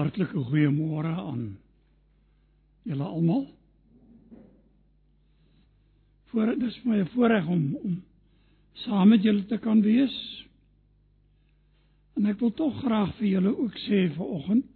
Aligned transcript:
Hartlike 0.00 0.44
goeiemôre 0.48 1.12
aan 1.12 1.42
julle 2.88 3.04
almal. 3.04 3.42
Voor 6.30 6.54
dit 6.54 6.62
is 6.70 6.78
my 6.88 7.02
voorreg 7.12 7.48
om 7.52 7.74
om 7.76 7.98
saam 8.86 9.10
met 9.12 9.22
julle 9.22 9.44
te 9.44 9.58
kan 9.60 9.82
wees. 9.84 10.14
En 12.16 12.30
ek 12.32 12.40
wil 12.40 12.54
tog 12.56 12.78
graag 12.80 13.12
vir 13.18 13.28
julle 13.34 13.52
ook 13.56 13.76
sê 13.84 14.06
vanoggend 14.16 14.68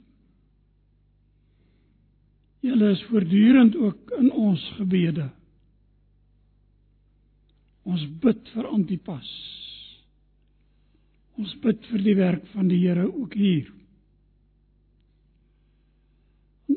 julle 2.65 2.91
is 2.95 3.03
voortdurend 3.11 3.75
ook 3.77 4.13
in 4.19 4.31
ons 4.33 4.63
gebede. 4.79 5.27
Ons 7.85 8.05
bid 8.23 8.49
vir 8.55 8.69
Antipas. 8.71 9.33
Ons 11.37 11.53
bid 11.61 11.85
vir 11.91 12.05
die 12.07 12.15
werk 12.17 12.47
van 12.55 12.71
die 12.73 12.81
Here 12.81 13.05
ook 13.05 13.37
hier. 13.37 13.69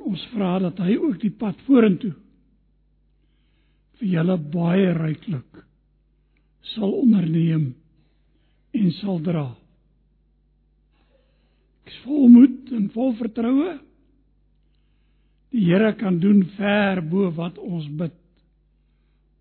Ons 0.07 0.23
vra 0.31 0.55
dat 0.63 0.79
hy 0.79 0.95
ook 0.95 1.19
die 1.21 1.33
pad 1.35 1.59
vorentoe 1.67 2.13
vir 3.97 4.11
julle 4.13 4.37
baie 4.53 4.91
ryklik 4.95 5.63
sal 6.75 6.93
onderneem 7.01 7.71
en 8.77 8.91
sal 8.99 9.19
dra. 9.25 9.47
Ek 11.83 11.91
is 11.93 11.99
vol 12.05 12.27
moed 12.31 12.71
en 12.75 12.89
vol 12.93 13.13
vertroue. 13.19 13.77
Die 15.55 15.63
Here 15.69 15.93
kan 15.97 16.19
doen 16.21 16.43
ver 16.57 17.01
bo 17.01 17.31
wat 17.37 17.57
ons 17.57 17.87
bid 17.99 18.17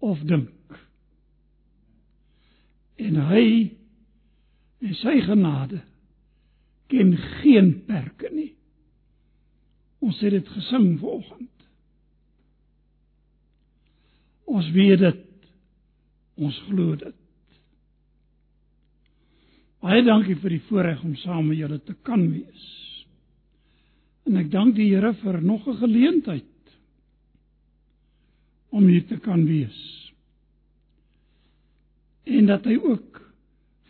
of 0.07 0.23
dink. 0.29 0.53
En 3.03 3.19
hy 3.29 3.47
en 4.87 4.95
sy 5.03 5.19
genade 5.27 5.83
ken 6.93 7.17
geen 7.43 7.73
perke 7.89 8.31
nie. 8.33 8.56
Ons 10.07 10.21
het 10.23 10.37
dit 10.37 10.49
gesing 10.55 10.93
vanoggend. 11.01 11.53
Ons 14.47 14.69
weet 14.75 15.01
dit. 15.03 15.23
Ons 16.39 16.59
glo 16.69 16.95
dit. 17.01 17.17
Baie 19.83 20.05
dankie 20.07 20.37
vir 20.39 20.57
die 20.57 20.65
voorreg 20.69 21.03
om 21.07 21.17
saam 21.23 21.49
met 21.51 21.59
julle 21.59 21.81
te 21.83 21.97
kan 22.07 22.23
wees. 22.31 22.67
En 24.27 24.39
ek 24.39 24.51
dank 24.53 24.75
die 24.79 24.89
Here 24.93 25.13
vir 25.23 25.41
nog 25.43 25.67
'n 25.67 25.79
geleentheid 25.83 26.77
om 28.71 28.87
hier 28.87 29.07
te 29.07 29.19
kan 29.19 29.45
wees. 29.47 30.13
En 32.25 32.47
dat 32.47 32.65
hy 32.65 32.77
ook 32.77 33.23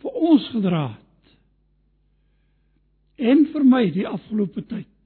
vir 0.01 0.11
ons 0.11 0.49
gedra 0.49 0.87
het. 0.97 1.37
En 3.17 3.45
vir 3.45 3.63
my 3.65 3.89
die 3.91 4.07
afgelope 4.07 4.61
tyd 4.65 4.96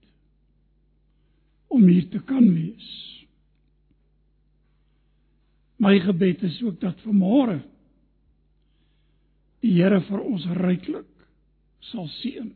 om 1.72 1.88
hier 1.88 2.08
te 2.12 2.20
kan 2.28 2.46
wees. 2.54 2.90
My 5.82 5.98
gebed 6.04 6.44
is 6.46 6.60
ook 6.64 6.80
dat 6.82 7.00
vanmôre 7.06 7.62
die 9.62 9.78
Here 9.78 10.02
vir 10.08 10.22
ons 10.26 10.46
ryklik 10.58 11.10
sal 11.92 12.08
seën. 12.20 12.50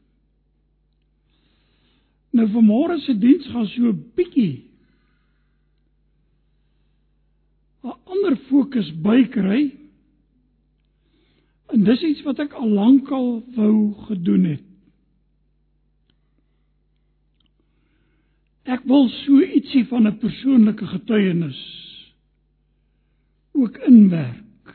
Nou 2.35 2.47
vanmôre 2.51 2.97
se 3.05 3.13
diens 3.17 3.45
gaan 3.53 3.67
so 3.71 3.91
'n 3.91 4.03
bietjie 4.17 4.65
'n 7.85 7.97
ander 8.05 8.35
fokus 8.49 8.89
bykry. 9.05 9.63
En 11.73 11.83
dis 11.83 12.01
iets 12.01 12.23
wat 12.25 12.39
ek 12.39 12.53
al 12.53 12.69
lankal 12.69 13.43
wou 13.55 13.93
gedoen 14.07 14.43
het. 14.43 14.64
Ek 18.65 18.81
wil 18.89 19.09
so 19.21 19.41
ietsie 19.41 19.85
van 19.91 20.07
'n 20.07 20.17
persoonlike 20.17 20.87
getuienis 20.89 21.61
ook 23.53 23.77
inwerk 23.77 24.73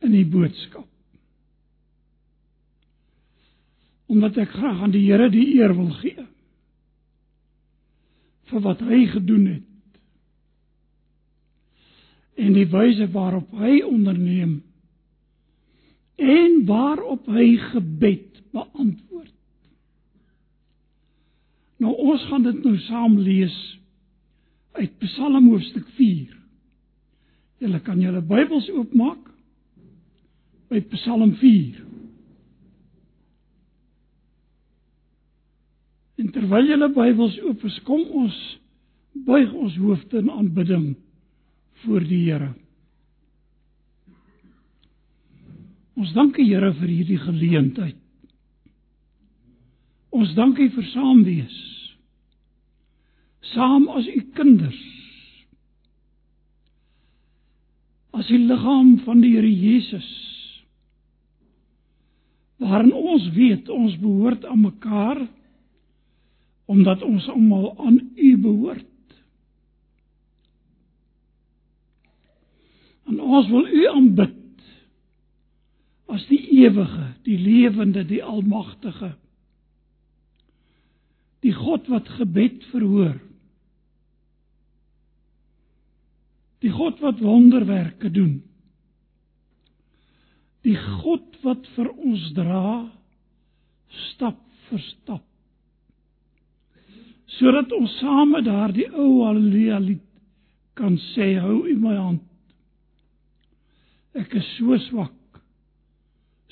in 0.00 0.12
die 0.12 0.26
boodskap. 0.26 0.88
Omdat 4.06 4.36
ek 4.36 4.48
graag 4.48 4.82
aan 4.82 4.94
die 4.94 5.04
Here 5.04 5.30
die 5.30 5.46
eer 5.56 5.74
wil 5.76 5.92
gee 6.00 6.26
vir 8.44 8.60
wat 8.60 8.80
hy 8.84 9.06
gedoen 9.12 9.46
het 9.46 9.70
en 12.34 12.52
die 12.52 12.66
wyse 12.68 13.06
waarop 13.14 13.50
hy 13.56 13.78
onderneem 13.86 14.58
en 16.20 16.60
waarop 16.68 17.26
hy 17.30 17.56
gebed 17.70 18.42
beantwoord. 18.52 19.03
Nou 21.84 21.92
ons 22.00 22.22
gaan 22.30 22.44
dit 22.46 22.62
nou 22.64 22.78
saam 22.86 23.18
lees 23.20 23.54
uit 24.78 24.92
Psalm 25.02 25.50
hoofstuk 25.50 25.84
4. 25.98 26.32
Julle 27.60 27.80
kan 27.84 28.00
julle 28.00 28.22
Bybels 28.24 28.70
oopmaak 28.72 29.26
by 30.72 30.80
Psalm 30.94 31.34
4. 31.42 31.82
En 36.24 36.32
terwyl 36.32 36.72
julle 36.72 36.88
Bybels 36.96 37.36
oop 37.44 37.66
is, 37.68 37.76
kom 37.84 38.00
ons 38.22 38.40
buig 39.28 39.52
ons 39.52 39.76
hoofde 39.76 40.22
in 40.22 40.32
aanbidding 40.32 40.88
voor 41.84 42.08
die 42.08 42.22
Here. 42.24 42.54
Ons 46.00 46.16
dank 46.16 46.40
die 46.40 46.48
Here 46.48 46.72
vir 46.80 46.90
hierdie 46.90 47.20
geleentheid. 47.28 48.00
Ons 50.14 50.32
dank 50.38 50.58
U 50.58 50.70
vir 50.78 50.92
saam 50.94 51.22
wees. 51.28 51.73
Saam 53.52 53.88
as 53.92 54.06
U 54.08 54.20
kinders. 54.36 54.80
As 58.14 58.28
die 58.30 58.40
liggaam 58.40 58.96
van 59.04 59.20
die 59.24 59.34
Here 59.34 59.50
Jesus. 59.50 60.08
Waarin 62.62 62.94
ons 62.94 63.26
weet 63.34 63.68
ons 63.68 63.96
behoort 64.00 64.46
aan 64.48 64.62
mekaar 64.64 65.26
omdat 66.70 67.02
ons 67.04 67.26
almal 67.28 67.74
aan 67.76 67.98
U 68.16 68.30
behoort. 68.40 69.18
En 73.10 73.20
ons 73.20 73.50
wil 73.52 73.68
U 73.68 73.82
aanbid 73.90 74.40
as 76.14 76.24
die 76.30 76.40
ewige, 76.62 77.10
die 77.26 77.36
lewende, 77.36 78.06
die 78.08 78.22
almagtige 78.24 79.12
die 81.44 81.52
God 81.52 81.88
wat 81.92 82.08
gebed 82.16 82.64
verhoor. 82.72 83.16
Die 86.64 86.72
God 86.72 87.00
wat 87.04 87.20
wonderwerke 87.20 88.08
doen. 88.10 88.38
Die 90.64 90.76
God 90.80 91.36
wat 91.44 91.66
vir 91.76 91.90
ons 91.92 92.24
dra 92.36 92.88
stap 94.08 94.40
vir 94.70 94.80
stap. 94.80 95.24
Sodat 97.36 97.72
ons 97.76 97.98
saam 98.00 98.32
met 98.32 98.46
daardie 98.46 98.88
ou 98.92 99.26
haleluja 99.26 99.80
lied 99.82 100.02
kan 100.78 100.96
sê 101.12 101.34
hou 101.42 101.60
u 101.68 101.74
my 101.78 101.94
hand. 101.98 102.24
Ek 104.14 104.34
is 104.38 104.46
so 104.56 104.78
swak. 104.88 105.40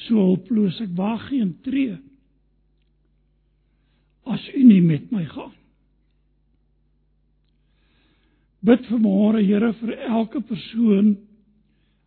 So 0.06 0.18
hulpeloos 0.18 0.80
ek 0.82 0.94
waag 0.98 1.28
geen 1.30 1.54
tree 1.64 1.96
as 4.32 4.44
u 4.54 4.62
nie 4.66 4.82
met 4.82 5.10
my 5.14 5.24
gaan. 5.30 5.54
Bid 8.62 8.86
vir 8.86 9.00
môre 9.02 9.42
Here 9.42 9.72
vir 9.80 9.96
elke 10.06 10.42
persoon 10.46 11.16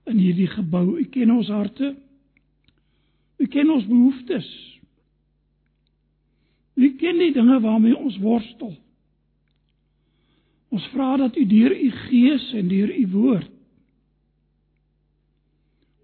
in 0.08 0.22
hierdie 0.22 0.48
gebou. 0.54 0.96
U 1.00 1.06
ken 1.12 1.34
ons 1.36 1.50
harte. 1.52 1.96
U 3.40 3.48
ken 3.52 3.72
ons 3.74 3.88
behoeftes. 3.90 4.48
U 6.76 6.88
ken 7.00 7.20
die 7.20 7.34
dinge 7.36 7.60
waarmee 7.64 7.98
ons 7.98 8.16
worstel. 8.24 8.76
Ons 10.76 10.88
vra 10.94 11.16
dat 11.20 11.36
u 11.40 11.44
deur 11.48 11.76
u 11.76 11.92
gees 12.06 12.48
en 12.56 12.72
deur 12.72 12.92
u 12.92 13.06
woord 13.16 13.52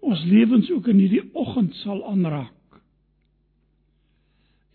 ons 0.02 0.24
lewens 0.26 0.70
ook 0.70 0.88
in 0.90 0.98
hierdie 0.98 1.22
oggend 1.38 1.74
sal 1.80 2.00
aanraak 2.10 2.80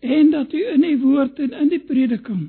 en 0.00 0.30
dat 0.32 0.52
u 0.52 0.62
in 0.72 0.84
die 0.86 0.96
woord 1.02 1.40
en 1.44 1.52
in 1.62 1.72
die 1.72 1.82
prediking 1.84 2.46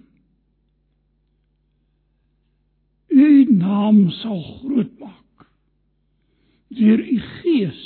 u 3.26 3.46
naam 3.58 4.10
sal 4.22 4.42
groot 4.60 4.92
maak 5.00 5.46
deur 6.80 7.00
u 7.02 7.20
gees 7.20 7.84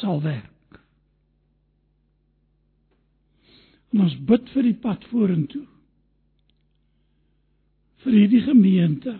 sal 0.00 0.22
werk. 0.22 0.80
En 3.90 4.04
ons 4.06 4.16
bid 4.26 4.48
vir 4.54 4.66
die 4.66 4.78
pad 4.82 5.04
vorentoe. 5.10 5.66
Vir 8.02 8.16
hierdie 8.16 8.42
gemeente. 8.46 9.14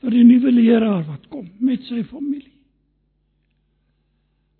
Vir 0.00 0.16
die 0.16 0.24
nuwe 0.28 0.52
leraar 0.54 1.04
wat 1.08 1.28
kom 1.32 1.48
met 1.64 1.84
sy 1.88 2.02
familie. 2.08 2.54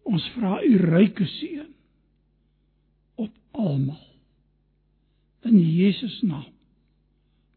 Ons 0.09 0.27
vra 0.35 0.59
u 0.65 0.77
ryke 0.83 1.29
seën 1.39 1.73
almal. 3.57 4.05
In 5.43 5.59
Jesus 5.59 6.21
naam. 6.23 6.56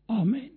Amen. 0.09 0.49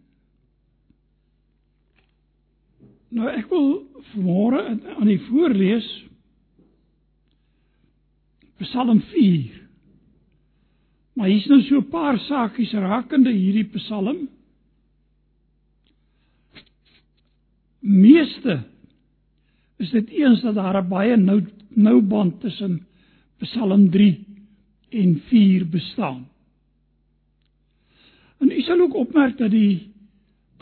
Nou 3.12 3.28
ek 3.28 3.50
wil 3.52 3.66
vanmôre 4.12 4.62
aan 4.96 5.10
die 5.10 5.20
voorlees 5.28 5.88
Psalm 8.62 9.02
4. 9.10 9.58
Maar 11.18 11.28
hier's 11.28 11.48
nou 11.50 11.60
so 11.66 11.80
'n 11.82 11.90
paar 11.90 12.18
saakies 12.18 12.72
rakende 12.72 13.32
hierdie 13.32 13.68
Psalm. 13.76 14.28
Meeste 17.80 18.62
is 19.76 19.90
dit 19.90 20.08
eens 20.08 20.40
dat 20.40 20.54
daar 20.54 20.80
'n 20.82 20.88
baie 20.88 21.16
nou 21.16 21.42
nou 21.74 22.00
band 22.00 22.40
tussen 22.40 22.86
Psalm 23.38 23.90
3 23.90 24.24
en 24.88 25.20
4 25.28 25.68
bestaan. 25.68 26.31
Sal 28.72 28.80
ook 28.80 28.94
opmerk 28.94 29.34
dat 29.36 29.50
die 29.52 29.92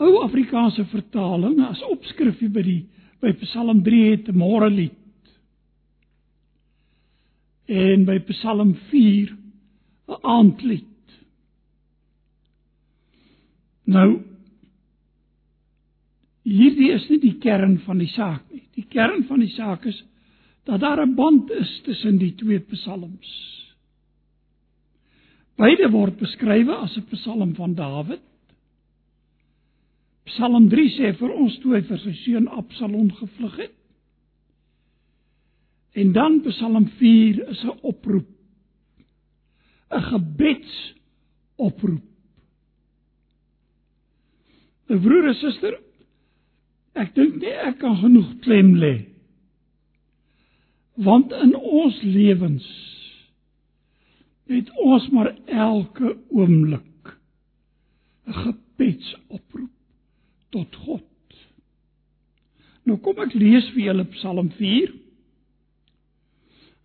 ou 0.03 0.17
Afrikaanse 0.19 0.83
vertaling 0.91 1.61
as 1.63 1.79
opskrifie 1.87 2.49
by 2.51 2.63
die 2.65 2.81
by 3.23 3.31
Psalm 3.39 3.83
3 3.85 3.99
het 4.09 4.27
'n 4.27 4.35
môre 4.35 4.67
lied. 4.69 4.97
En 7.71 8.03
by 8.03 8.17
Psalm 8.33 8.73
4 8.89 9.31
'n 10.09 10.19
aandlied. 10.21 11.07
Nou 13.85 14.19
hierdie 16.43 16.91
is 16.91 17.07
nie 17.09 17.19
die 17.19 17.37
kern 17.39 17.79
van 17.79 17.97
die 17.97 18.11
saak 18.11 18.43
nie. 18.51 18.67
Die 18.75 18.87
kern 18.89 19.23
van 19.23 19.39
die 19.39 19.55
saak 19.55 19.85
is 19.85 20.03
dat 20.65 20.81
daar 20.81 20.99
'n 21.07 21.15
band 21.15 21.51
is 21.51 21.81
tussen 21.83 22.17
die 22.17 22.35
twee 22.35 22.59
psalms. 22.59 23.60
Beide 25.59 25.91
word 25.91 26.17
beskryf 26.19 26.69
as 26.69 26.97
'n 26.97 27.05
psalm 27.11 27.55
van 27.55 27.75
Dawid. 27.75 28.21
Psalm 30.25 30.69
3 30.69 30.89
sê 30.97 31.17
vir 31.17 31.31
ons 31.33 31.59
toe 31.59 31.75
hy 31.75 31.81
vir 31.81 31.99
sy 31.99 32.13
seun 32.23 32.47
Absalom 32.47 33.11
gevlug 33.11 33.57
het. 33.57 33.73
En 35.93 36.13
dan 36.13 36.41
Psalm 36.41 36.89
4 36.99 37.49
is 37.49 37.63
'n 37.63 37.79
oproep. 37.81 38.27
'n 39.91 40.01
Gebedsoproep. 40.01 42.03
'n 44.89 44.99
Broer 44.99 45.27
en 45.27 45.35
suster, 45.35 45.79
ek 46.93 47.15
dink 47.15 47.41
nie 47.41 47.51
ek 47.51 47.79
kan 47.79 47.97
genoeg 47.97 48.39
klem 48.39 48.75
lê. 48.75 49.05
Want 50.95 51.31
in 51.31 51.55
ons 51.55 52.01
lewens 52.03 52.90
het 54.55 54.71
ons 54.83 55.09
maar 55.09 55.35
elke 55.45 56.17
oomblik 56.29 57.17
'n 58.27 58.33
gebedsoproep 58.33 59.71
tot 60.49 60.75
God. 60.75 61.37
Nou 62.83 62.97
kom 62.99 63.19
ek 63.19 63.33
lees 63.33 63.69
vir 63.73 63.83
julle 63.83 64.05
Psalm 64.17 64.49
4. 64.57 64.93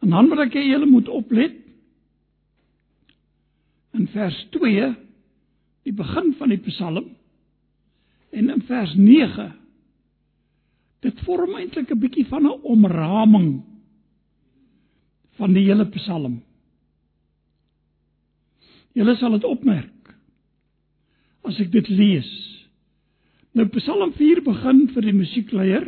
En 0.03 0.11
dan 0.11 0.29
wil 0.29 0.43
ek 0.45 0.55
hê 0.55 0.63
julle 0.67 0.87
moet 0.87 1.09
oplet. 1.09 1.55
In 3.97 4.09
vers 4.13 4.47
2, 4.51 4.95
die 5.83 5.93
begin 5.93 6.35
van 6.39 6.53
die 6.53 6.63
Psalm 6.69 7.17
en 8.37 8.51
in 8.51 8.63
vers 8.69 8.93
9 8.99 9.53
dit 11.07 11.21
vorm 11.25 11.55
eintlik 11.57 11.91
'n 11.91 11.99
bietjie 11.99 12.27
van 12.27 12.45
'n 12.45 12.61
omraming 12.63 13.63
van 15.39 15.53
die 15.53 15.65
hele 15.65 15.87
Psalm. 15.87 16.43
Julle 18.97 19.17
sal 19.21 19.37
dit 19.37 19.45
opmerk 19.45 19.93
as 21.47 21.61
ek 21.63 21.71
dit 21.71 21.89
lees. 21.95 22.29
Nou 23.57 23.69
Psalm 23.77 24.11
4 24.17 24.43
begin 24.45 24.87
vir 24.93 25.07
die 25.07 25.15
musiekleier 25.15 25.87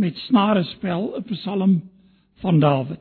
met 0.00 0.18
snare 0.26 0.64
spel, 0.74 1.14
'n 1.16 1.24
Psalm 1.30 1.74
van 2.42 2.58
Dawid. 2.60 3.00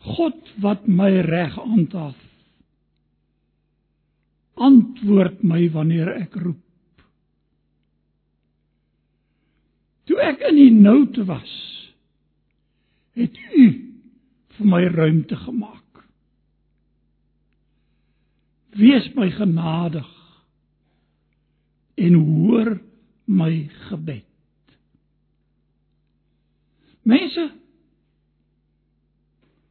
God 0.00 0.38
wat 0.62 0.86
my 0.86 1.10
reg 1.26 1.58
aantaaf. 1.58 2.16
Antwoord 4.54 5.42
my 5.42 5.68
wanneer 5.72 6.08
ek 6.22 6.34
roep. 6.34 6.62
Toe 10.06 10.20
ek 10.20 10.40
in 10.40 10.56
die 10.56 10.72
noute 10.72 11.24
was, 11.24 11.52
het 13.14 13.36
u 13.54 13.89
vir 14.60 14.68
my 14.68 14.82
ruimte 14.92 15.36
gemaak. 15.40 16.04
Wees 18.76 19.08
my 19.16 19.30
genadig 19.34 20.08
en 22.00 22.14
hoor 22.14 22.76
my 23.24 23.52
gebed. 23.88 24.26
Mense, 27.02 27.46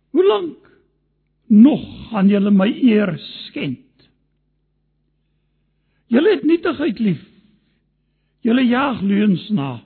hoe 0.10 0.26
lank 0.26 0.72
nog 1.48 1.86
gaan 2.10 2.30
julle 2.30 2.52
my 2.52 2.68
eer 2.74 3.14
skend? 3.46 4.10
Julle 6.10 6.34
het 6.34 6.44
nietigheid 6.50 7.00
lief. 7.00 7.22
Julle 8.42 8.66
jaag 8.66 9.02
leuns 9.06 9.46
na. 9.54 9.78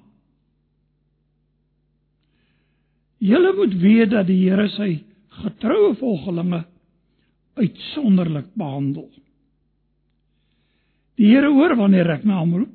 Julle 3.24 3.54
moet 3.56 3.74
weet 3.80 4.12
dat 4.12 4.28
die 4.28 4.42
Here 4.44 4.68
sy 4.76 4.98
getroue 5.44 5.94
volgelinge 5.96 6.64
uitsonderlik 7.56 8.50
behandel. 8.60 9.08
Die 11.20 11.30
Here 11.32 11.52
hoor 11.54 11.78
wanneer 11.80 12.18
ek 12.18 12.26
na 12.28 12.42
hom 12.42 12.56
roep. 12.58 12.74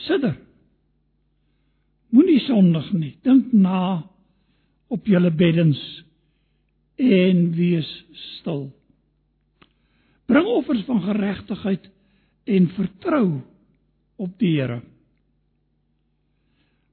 Sidder. 0.00 0.34
Moenie 2.10 2.40
sondig 2.48 2.88
nie. 2.96 3.14
Dink 3.22 3.52
na 3.54 4.02
op 4.90 5.06
julle 5.06 5.30
beddens 5.30 5.78
en 7.00 7.44
wees 7.54 7.88
stil. 8.40 8.70
Bring 10.26 10.48
offers 10.50 10.82
van 10.88 11.04
geregtigheid 11.04 11.86
en 12.50 12.72
vertrou 12.74 13.26
op 14.18 14.34
die 14.42 14.56
Here. 14.56 14.80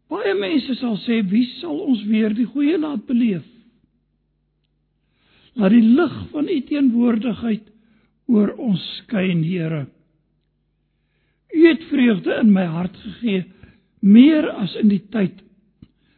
Baie 0.08 0.34
mense 0.40 0.76
sal 0.80 0.98
sê, 1.04 1.22
"Wie 1.30 1.46
sal 1.60 1.80
ons 1.80 2.04
weer 2.08 2.34
die 2.34 2.46
goeie 2.46 2.78
laat 2.78 3.06
beleef?" 3.08 3.46
Laat 5.56 5.72
die 5.72 5.82
lig 5.82 6.16
van 6.32 6.50
u 6.50 6.62
teenwoordigheid 6.62 7.66
oor 8.28 8.54
ons 8.58 8.82
skyn, 9.02 9.44
Here. 9.44 9.88
U 11.54 11.68
het 11.68 11.84
vreugde 11.90 12.40
in 12.42 12.52
my 12.54 12.66
hart 12.66 12.98
gegee 12.98 13.46
meer 14.00 14.50
as 14.52 14.76
in 14.76 14.90
die 14.90 15.04
tyd 15.12 15.42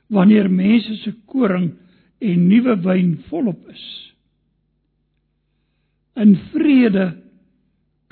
wanneer 0.10 0.50
mense 0.50 0.96
se 1.03 1.13
koring 1.29 1.69
en 2.19 2.48
nuwe 2.50 2.75
wyn 2.84 3.13
volop 3.29 3.62
is. 3.72 3.86
In 6.19 6.36
vrede 6.51 7.05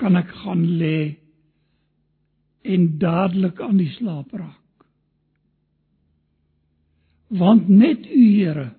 kan 0.00 0.16
ek 0.16 0.30
gaan 0.44 0.64
lê 0.80 1.18
en 2.64 2.86
dadelik 3.02 3.60
aan 3.60 3.82
die 3.82 3.90
slaap 3.98 4.32
raak. 4.32 4.57
Want 7.28 7.68
net 7.68 8.06
U 8.06 8.24
Here 8.34 8.70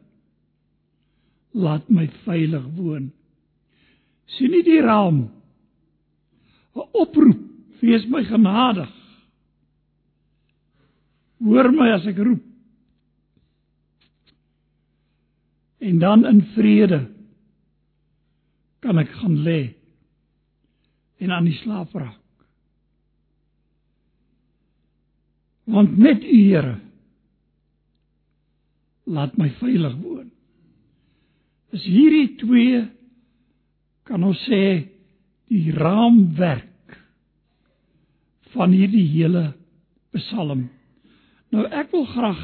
laat 1.54 1.90
my 1.90 2.08
veilig 2.26 2.66
woon. 2.78 3.12
sien 4.38 4.52
nie 4.52 4.64
die 4.64 4.82
raam 4.82 5.30
'n 6.76 6.90
oproep 6.94 7.40
wees 7.82 8.06
my 8.08 8.22
genadig 8.24 8.92
Hoor 11.40 11.72
my 11.72 11.88
as 11.96 12.08
ek 12.10 12.20
roep. 12.20 12.44
En 15.80 16.00
dan 16.02 16.26
in 16.28 16.42
vrede 16.56 17.00
kan 18.84 19.00
ek 19.00 19.12
gaan 19.22 19.38
lê 19.46 19.62
en 21.24 21.32
aan 21.32 21.48
die 21.48 21.56
slaap 21.62 21.96
raak. 21.96 22.20
Want 25.70 25.98
net 25.98 26.24
U 26.24 26.40
Here 26.50 26.76
laat 29.10 29.38
my 29.38 29.50
veilig 29.60 29.96
woon. 30.02 30.30
Is 31.74 31.86
hierdie 31.86 32.36
twee 32.42 32.82
kan 34.10 34.24
ons 34.26 34.42
sê 34.48 34.64
die 35.50 35.70
raamwerk 35.74 36.98
van 38.54 38.74
hierdie 38.74 39.06
hele 39.12 39.52
Psalm 40.14 40.68
Nou 41.54 41.66
ek 41.66 41.92
wil 41.94 42.06
graag 42.10 42.42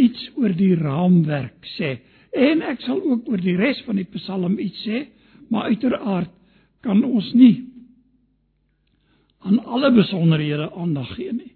iets 0.00 0.28
oor 0.36 0.52
die 0.56 0.74
raamwerk 0.76 1.68
sê 1.76 1.96
en 2.36 2.62
ek 2.68 2.84
sal 2.84 3.00
ook 3.00 3.28
oor 3.28 3.40
die 3.42 3.56
res 3.58 3.80
van 3.86 3.98
die 3.98 4.08
Psalm 4.14 4.58
iets 4.62 4.84
sê, 4.84 5.06
maar 5.50 5.72
uiteraard 5.72 6.30
kan 6.84 7.02
ons 7.04 7.32
nie 7.34 7.66
aan 9.40 9.58
alle 9.64 9.90
besonderhede 9.96 10.68
aandag 10.76 11.08
gee 11.16 11.32
nie. 11.32 11.52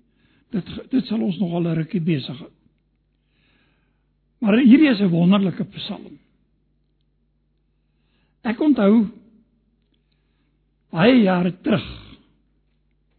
Dit 0.53 0.69
dit 0.91 1.05
sal 1.07 1.21
ons 1.23 1.37
nog 1.39 1.53
al 1.53 1.69
'n 1.69 1.77
rukkie 1.77 2.01
besig 2.01 2.39
hou. 2.39 2.51
Maar 4.45 4.59
hierdie 4.61 4.91
is 4.91 5.01
'n 5.01 5.09
wonderlike 5.09 5.65
Psalm. 5.65 6.19
Ek 8.45 8.61
onthou 8.61 9.07
baie 10.93 11.23
jare 11.23 11.61
terug 11.63 11.87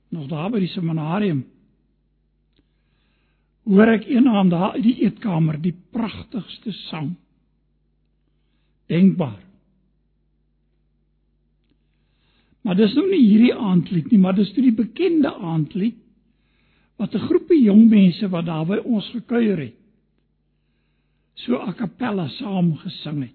nog 0.09 0.27
daar 0.29 0.51
by 0.51 0.59
die 0.59 0.69
seminarium 0.69 1.43
hoor 3.65 3.87
ek 3.87 4.05
eendag 4.05 4.49
daar 4.49 4.71
uit 4.77 4.83
die 4.83 4.99
eetkamer 5.03 5.57
die 5.61 5.73
pragtigste 5.91 6.71
sang. 6.71 7.15
Denkbaar. 8.87 9.41
Maar 12.61 12.75
dis 12.75 12.93
nou 12.93 13.09
nie 13.09 13.25
hierdie 13.25 13.55
aandlied 13.55 14.11
nie, 14.11 14.19
maar 14.19 14.35
dis 14.35 14.53
toe 14.53 14.63
die 14.63 14.77
bekende 14.77 15.33
aandlied 15.33 15.97
wat 16.97 17.15
'n 17.15 17.25
groepie 17.27 17.63
jong 17.63 17.89
mense 17.89 18.29
wat 18.29 18.45
daar 18.45 18.65
by 18.65 18.77
ons 18.77 19.09
gekuier 19.09 19.57
het 19.57 19.84
so 21.43 21.59
a 21.59 21.73
cappella 21.73 22.27
saam 22.37 22.73
gesing 22.79 23.23
het. 23.27 23.33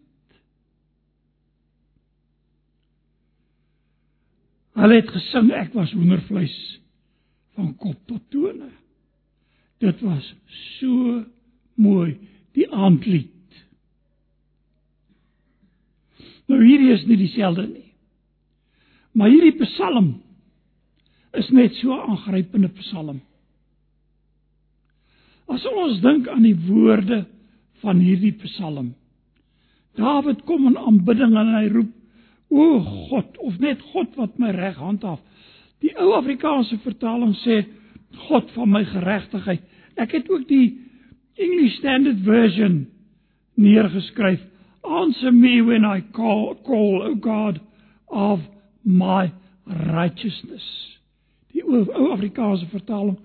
Hulle 4.80 5.00
het 5.02 5.10
gesing 5.12 5.50
ek 5.52 5.74
was 5.76 5.92
hoendervleis 5.92 6.56
van 7.58 7.74
kop 7.76 7.98
tot 8.08 8.22
tone. 8.32 8.70
Dit 9.80 10.00
was 10.04 10.24
so 10.78 11.24
mooi 11.80 12.16
die 12.56 12.66
aandlied. 12.72 13.36
Nou 16.50 16.58
hierdie 16.64 16.92
is 16.94 17.04
nie 17.06 17.18
dieselfde 17.20 17.66
nie. 17.68 17.90
Maar 19.12 19.30
hierdie 19.32 19.58
Psalm 19.64 20.14
is 21.38 21.50
net 21.54 21.76
so 21.78 21.94
aangrypende 21.94 22.70
Psalm. 22.80 23.20
As 25.50 25.66
ons 25.66 26.00
dink 26.02 26.28
aan 26.30 26.46
die 26.46 26.56
woorde 26.66 27.24
van 27.82 28.02
hierdie 28.02 28.34
Psalm. 28.44 28.94
Dawid 29.98 30.44
kom 30.48 30.68
in 30.70 30.78
aanbidding 30.78 31.34
en 31.36 31.54
hy 31.54 31.66
roep: 31.72 31.90
"O 32.50 32.78
God, 32.80 33.38
of 33.38 33.58
net 33.58 33.82
God 33.92 34.14
wat 34.16 34.38
my 34.38 34.50
reg 34.54 34.76
handhaaf." 34.76 35.20
Die 35.80 35.92
ou 35.96 36.12
Afrikaanse 36.14 36.78
vertaling 36.84 37.34
sê: 37.44 37.64
"God 38.28 38.50
van 38.54 38.70
my 38.70 38.84
geregtigheid." 38.84 39.62
Ek 39.96 40.12
het 40.12 40.30
ook 40.30 40.46
die 40.48 40.78
English 41.36 41.78
Standard 41.78 42.22
Version 42.24 42.86
neergeskryf: 43.54 44.40
"Answer 44.82 45.32
me 45.32 45.60
when 45.62 45.84
I 45.84 46.02
call, 46.12 46.56
call 46.64 47.02
O 47.02 47.14
God 47.14 47.60
of 48.06 48.40
my 48.82 49.30
righteousness. 49.66 50.66
Die 51.52 51.62
ou 51.64 52.12
Afrikaanse 52.12 52.66
vertaling 52.70 53.18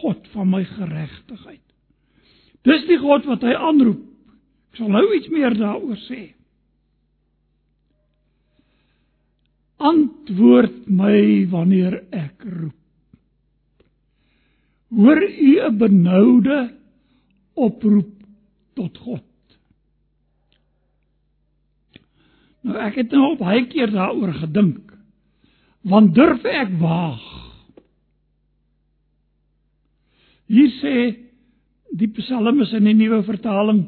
God 0.00 0.28
van 0.34 0.50
my 0.50 0.64
geregtigheid. 0.64 1.67
Dis 2.68 2.84
die 2.88 2.98
God 3.00 3.26
wat 3.28 3.44
hy 3.46 3.54
aanroep. 3.56 4.02
Ek 4.68 4.80
sal 4.80 4.90
nou 4.92 5.04
iets 5.16 5.30
meer 5.32 5.54
daaroor 5.56 5.96
sê. 6.04 6.20
Antwoord 9.78 10.88
my 10.90 11.46
wanneer 11.52 12.00
ek 12.10 12.42
roep. 12.42 12.74
Hoor 14.98 15.20
u 15.22 15.52
'n 15.68 15.78
benoude 15.78 16.58
oproep 17.54 18.12
tot 18.74 18.98
God. 18.98 19.24
Nou 22.62 22.76
ek 22.76 22.94
het 23.02 23.12
nou 23.12 23.36
baie 23.38 23.66
keer 23.66 23.90
daaroor 23.90 24.32
gedink 24.42 24.84
want 25.88 26.14
durf 26.14 26.44
ek 26.44 26.72
waag. 26.80 27.24
Hier 30.48 30.72
sê 30.82 31.27
die 31.98 32.10
psalmis 32.16 32.72
in 32.76 32.86
die 32.88 32.96
nuwe 32.96 33.22
vertaling 33.26 33.86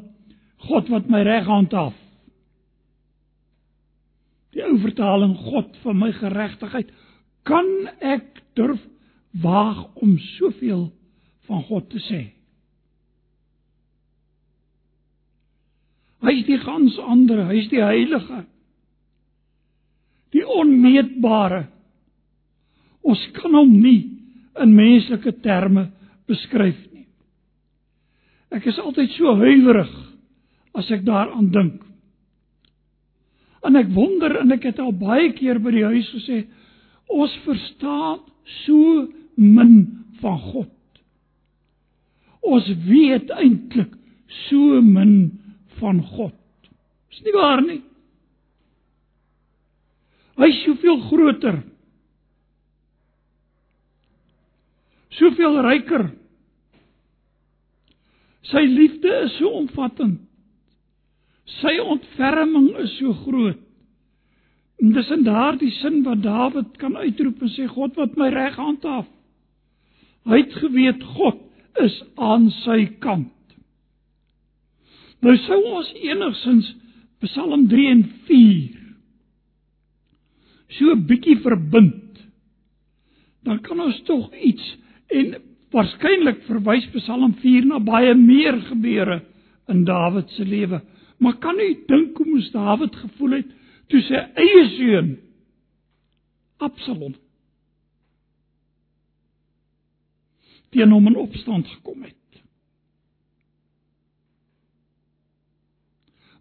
God 0.67 0.91
wat 0.93 1.09
my 1.09 1.23
reg 1.25 1.47
handhaaf. 1.49 1.95
Die 4.51 4.63
ou 4.67 4.75
vertaling 4.83 5.33
God 5.47 5.77
van 5.81 5.97
my 5.97 6.11
geregtigheid. 6.13 6.91
Kan 7.47 7.69
ek 8.03 8.43
durf 8.59 8.81
waag 9.41 9.87
om 10.03 10.17
soveel 10.35 10.89
van 11.47 11.63
God 11.69 11.87
te 11.89 12.01
sê? 12.05 12.21
Hy 16.21 16.33
is 16.37 16.45
die 16.45 16.59
gans 16.61 16.99
ander, 17.01 17.47
hy 17.49 17.61
is 17.63 17.71
die 17.71 17.81
heilige. 17.81 18.43
Die 20.35 20.43
onmeetbare 20.45 21.65
Ons 23.01 23.21
kan 23.37 23.55
hom 23.57 23.71
nie 23.81 24.03
in 24.61 24.73
menslike 24.77 25.33
terme 25.41 25.87
beskryf. 26.29 26.77
Ek 28.51 28.67
is 28.67 28.79
altyd 28.81 29.13
so 29.15 29.35
huiwerig 29.39 29.91
as 30.77 30.89
ek 30.91 31.05
daaraan 31.07 31.51
dink. 31.53 31.79
En 33.67 33.77
ek 33.77 33.91
wonder 33.95 34.39
en 34.41 34.51
ek 34.55 34.65
het 34.71 34.81
al 34.81 34.93
baie 34.97 35.31
keer 35.37 35.61
by 35.61 35.73
die 35.75 35.85
huis 35.85 36.09
gesê, 36.15 36.43
ons 37.11 37.33
verstaan 37.45 38.21
so 38.63 39.07
min 39.37 39.75
van 40.21 40.39
God. 40.51 40.71
Ons 42.41 42.67
weet 42.87 43.29
eintlik 43.37 43.93
so 44.47 44.81
min 44.81 45.15
van 45.79 46.01
God. 46.15 46.35
Is 47.13 47.21
nie 47.25 47.35
waar 47.35 47.61
nie? 47.63 47.81
Hy 50.41 50.47
is 50.49 50.63
soveel 50.65 50.97
groter 51.11 51.61
soveel 55.21 55.61
ryker. 55.65 56.09
Sy 58.51 58.63
liefde 58.67 59.11
is 59.25 59.37
so 59.39 59.51
omvattend. 59.61 60.19
Sy 61.61 61.75
ontferming 61.83 62.71
is 62.83 62.93
so 62.99 63.13
groot. 63.25 63.59
En 64.81 64.93
dis 64.95 65.11
in 65.13 65.23
daardie 65.27 65.71
sin 65.77 66.01
wat 66.05 66.23
Dawid 66.23 66.77
kan 66.81 66.97
uitroep 66.97 67.41
en 67.43 67.51
sê 67.53 67.67
God 67.69 67.97
wat 67.99 68.17
my 68.17 68.31
reg 68.33 68.57
handhaaf. 68.57 69.07
Hy 70.29 70.41
het 70.41 70.57
geweet 70.61 71.03
God 71.15 71.39
is 71.81 71.95
aan 72.17 72.49
sy 72.61 72.85
kant. 73.03 73.29
Nou 75.21 75.35
sou 75.45 75.59
ons 75.77 75.91
enigsins 76.01 76.71
Psalm 77.21 77.67
3 77.69 77.89
en 77.93 78.05
4 78.27 78.77
so 80.71 80.93
'n 80.95 81.05
bietjie 81.05 81.37
verbind. 81.43 82.23
Dan 83.43 83.59
kan 83.61 83.79
ons 83.79 84.01
tog 84.07 84.31
iets 84.33 84.65
En 85.11 85.35
waarskynlik 85.71 86.43
verwys 86.49 86.87
Psalm 86.95 87.33
4 87.39 87.67
na 87.69 87.79
baie 87.79 88.13
meer 88.17 88.59
gebeure 88.67 89.21
in 89.71 89.85
Dawid 89.87 90.29
se 90.35 90.45
lewe. 90.45 90.81
Maar 91.17 91.37
kan 91.39 91.59
u 91.59 91.69
dink 91.87 92.17
hoe 92.17 92.27
moes 92.27 92.51
Dawid 92.51 92.95
gevoel 92.95 93.37
het 93.39 93.51
toe 93.91 94.01
sy 94.07 94.23
eie 94.39 94.63
seun 94.77 95.11
Absalom 96.61 97.15
teen 100.71 100.91
hom 100.93 101.09
in 101.09 101.17
opstand 101.19 101.67
gekom 101.67 102.05
het? 102.05 102.15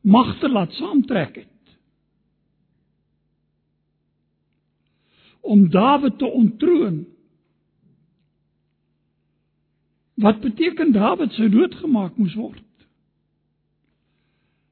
Magte 0.06 0.48
laat 0.48 0.72
saamtrek 0.78 1.40
het. 1.42 1.72
Om 5.40 5.66
Dawid 5.70 6.18
te 6.18 6.30
ontroon 6.30 7.02
Wat 10.20 10.40
beteken 10.40 10.92
Dawid 10.92 11.32
sou 11.32 11.48
doodgemaak 11.48 12.16
moes 12.20 12.34
word? 12.36 12.64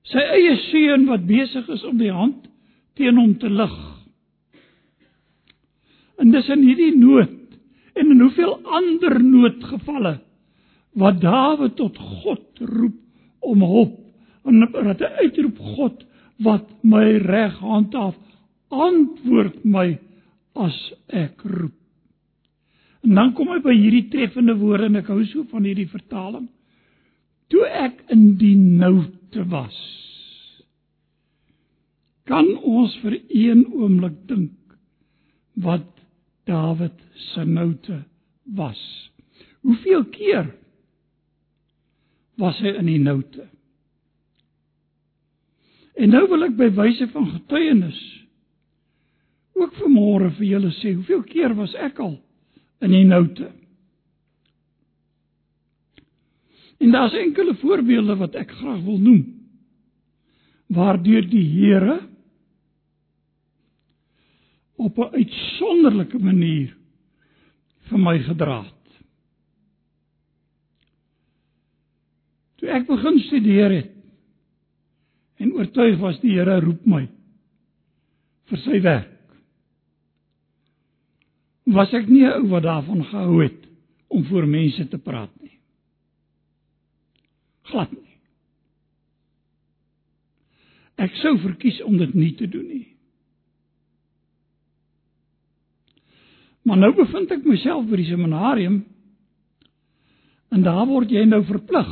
Sy 0.08 0.20
eie 0.20 0.56
seun 0.68 1.06
wat 1.08 1.26
besig 1.28 1.68
is 1.72 1.84
om 1.88 1.98
die 2.00 2.12
hand 2.12 2.46
teen 2.98 3.16
hom 3.20 3.34
te 3.40 3.48
lig. 3.52 3.76
En 6.18 6.32
dis 6.34 6.48
in 6.52 6.64
hierdie 6.66 6.94
nood 6.96 7.36
en 7.98 8.12
in 8.14 8.24
hoeveel 8.24 8.56
ander 8.78 9.18
noodgevalle 9.22 10.18
wat 10.98 11.20
Dawid 11.22 11.76
tot 11.78 11.96
God 12.22 12.62
roep 12.72 12.98
om 13.48 13.64
hulp 13.64 13.96
en 14.48 14.64
dat 14.72 15.04
hy 15.04 15.26
uitroep 15.28 15.58
God 15.76 16.04
wat 16.44 16.68
my 16.86 17.04
reg 17.24 17.56
handhaaf 17.62 18.16
antwoord 18.68 19.64
my 19.64 19.90
as 20.58 20.78
ek 21.08 21.44
roep 21.44 21.77
En 23.06 23.14
dan 23.14 23.32
kom 23.36 23.50
hy 23.52 23.60
by 23.62 23.74
hierdie 23.76 24.08
treffende 24.12 24.56
woorde 24.58 24.88
en 24.88 24.98
ek 25.00 25.10
hou 25.12 25.20
so 25.28 25.46
van 25.52 25.66
hierdie 25.68 25.88
vertaling. 25.90 26.48
Toe 27.52 27.64
ek 27.66 28.02
in 28.12 28.34
die 28.40 28.56
noute 28.58 29.44
was. 29.52 29.76
Kan 32.28 32.50
ons 32.58 32.96
vir 33.02 33.16
een 33.32 33.64
oomblik 33.72 34.18
dink 34.28 34.54
wat 35.64 35.86
Dawid 36.48 36.96
se 37.32 37.44
noute 37.44 38.02
was? 38.56 38.80
Hoeveel 39.64 40.04
keer 40.12 40.50
was 42.40 42.60
hy 42.64 42.72
in 42.80 42.88
die 42.88 43.00
noute? 43.02 43.48
En 45.98 46.12
nou 46.14 46.22
wil 46.30 46.46
ek 46.46 46.54
by 46.56 46.70
wyse 46.76 47.08
van 47.12 47.26
getuienis 47.32 47.98
ook 49.58 49.74
vanmôre 49.80 50.30
vir 50.36 50.46
julle 50.52 50.70
sê, 50.78 50.92
hoeveel 50.94 51.24
keer 51.26 51.56
was 51.58 51.72
ek 51.82 51.98
al 52.04 52.14
in 52.84 52.94
die 52.94 53.04
noute. 53.04 53.50
En 56.78 56.94
daar's 56.94 57.16
enkele 57.18 57.56
voorbeelde 57.58 58.16
wat 58.16 58.36
ek 58.38 58.52
graag 58.60 58.82
wil 58.86 58.98
noem. 59.02 59.24
Waardeur 60.70 61.26
die 61.26 61.42
Here 61.42 61.98
op 64.78 64.98
'n 64.98 65.14
uitsonderlike 65.14 66.18
manier 66.18 66.76
vir 67.88 67.98
my 67.98 68.18
gedra 68.18 68.62
het. 68.62 69.02
Toe 72.56 72.68
ek 72.68 72.86
begin 72.86 73.18
studeer 73.18 73.70
het 73.70 73.94
en 75.36 75.52
oortuig 75.52 75.98
was 75.98 76.20
die 76.20 76.36
Here 76.38 76.60
roep 76.60 76.86
my 76.86 77.08
vir 78.44 78.58
sy 78.58 78.80
werk. 78.80 79.17
Was 81.68 81.92
ek 81.92 82.08
nie 82.08 82.24
'n 82.24 82.32
ou 82.32 82.48
wat 82.48 82.62
daarvan 82.62 83.04
gehou 83.04 83.42
het 83.42 83.68
om 84.08 84.24
voor 84.24 84.46
mense 84.46 84.88
te 84.88 84.98
praat 84.98 85.30
nie. 85.42 85.58
Glad 87.68 87.92
nie. 87.92 88.16
Ek 90.98 91.14
sou 91.22 91.36
verkies 91.38 91.82
om 91.86 91.98
dit 92.00 92.14
nie 92.14 92.32
te 92.34 92.48
doen 92.50 92.66
nie. 92.66 92.86
Maar 96.66 96.80
nou 96.82 96.90
bevind 96.96 97.30
ek 97.32 97.46
myself 97.48 97.86
by 97.88 98.00
die 98.00 98.10
seminarium 98.10 98.82
en 100.52 100.64
daar 100.64 100.86
word 100.88 101.12
jy 101.12 101.24
nou 101.28 101.42
verplig 101.48 101.88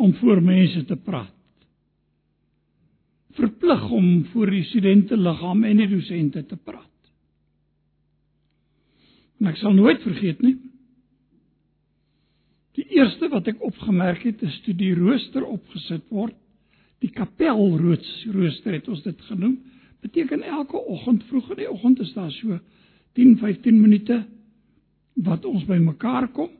om 0.00 0.12
voor 0.18 0.42
mense 0.42 0.84
te 0.86 0.96
praat. 0.96 1.34
Verplig 3.38 3.82
om 3.94 4.24
voor 4.32 4.50
die 4.50 4.64
studente 4.68 5.16
liggaam 5.16 5.64
en 5.64 5.82
die 5.82 5.90
dosente 5.90 6.42
te 6.46 6.56
praat. 6.58 6.99
En 9.40 9.48
ek 9.50 9.58
sal 9.60 9.72
nooit 9.72 10.02
vergeet 10.04 10.42
nie. 10.44 10.56
Die 12.78 12.86
eerste 12.96 13.28
wat 13.32 13.48
ek 13.50 13.62
opgemerk 13.66 14.22
het 14.28 14.42
is 14.46 14.60
toe 14.64 14.74
die 14.76 14.92
rooster 14.94 15.44
opgesit 15.44 16.06
word. 16.12 16.36
Die 17.00 17.10
kapelrooster 17.10 18.76
het 18.76 18.88
ons 18.88 19.02
dit 19.02 19.26
genoem. 19.30 19.56
Beteken 20.04 20.44
elke 20.44 20.78
oggend 20.78 21.24
vroeg 21.28 21.50
in 21.56 21.62
die 21.64 21.70
oggend 21.70 22.00
is 22.04 22.12
daar 22.14 22.30
so 22.32 22.60
10, 23.16 23.38
15 23.40 23.80
minute 23.80 24.22
wat 25.20 25.44
ons 25.44 25.66
bymekaar 25.68 26.30
kom 26.36 26.52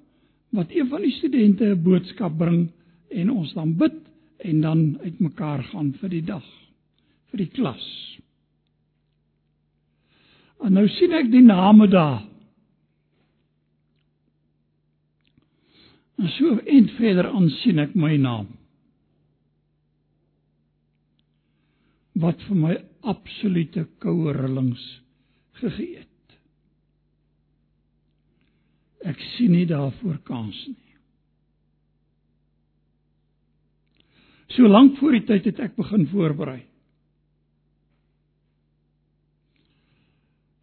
wat 0.50 0.72
een 0.74 0.88
van 0.90 1.02
die 1.02 1.12
studente 1.14 1.64
'n 1.64 1.82
boodskap 1.82 2.38
bring 2.38 2.70
en 3.08 3.30
ons 3.30 3.52
dan 3.54 3.76
bid 3.76 3.94
en 4.38 4.60
dan 4.60 4.98
uitmekaar 5.00 5.62
gaan 5.62 5.92
vir 5.92 6.08
die 6.08 6.24
dag 6.24 6.46
vir 7.30 7.38
die 7.38 7.50
klas. 7.54 8.18
En 10.60 10.72
nou 10.72 10.88
sien 10.88 11.12
ek 11.12 11.30
die 11.30 11.42
name 11.42 11.88
daar. 11.88 12.26
En 16.09 16.09
so 16.28 16.58
en 16.58 16.88
verder 16.98 17.28
aan 17.30 17.48
sien 17.60 17.80
ek 17.80 17.94
my 17.96 18.16
naam. 18.20 18.48
Wat 22.20 22.40
vir 22.48 22.58
my 22.58 22.74
absolute 23.08 23.86
koue 24.02 24.34
rillings 24.36 24.82
gegee 25.60 26.02
het. 26.02 26.36
Ek 29.08 29.20
sien 29.36 29.54
nie 29.56 29.66
daarvoor 29.68 30.18
kans 30.28 30.58
nie. 30.68 30.76
So 34.50 34.68
lank 34.68 34.98
voor 34.98 35.16
die 35.16 35.24
tyd 35.24 35.46
het 35.48 35.62
ek 35.62 35.78
begin 35.78 36.04
voorberei. 36.10 36.60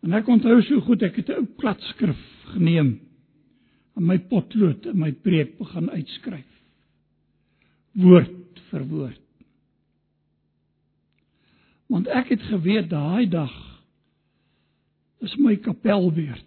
En 0.06 0.14
ek 0.14 0.30
onthou 0.30 0.60
so 0.68 0.84
goed 0.86 1.02
ek 1.08 1.18
het 1.24 1.30
'n 1.30 1.42
ou 1.42 1.46
klatskrif 1.58 2.22
geneem 2.54 3.07
en 3.98 4.06
my 4.06 4.20
potlood 4.30 4.86
en 4.86 5.00
my 5.02 5.12
preek 5.26 5.56
begin 5.58 5.90
uitskryf. 5.90 6.50
Woord 7.98 8.62
vir 8.70 8.86
woord. 8.92 9.24
Want 11.90 12.10
ek 12.12 12.30
het 12.36 12.46
geweet 12.52 12.92
daai 12.92 13.26
dag 13.32 13.54
is 15.26 15.34
my 15.42 15.56
kapelbeurt. 15.66 16.46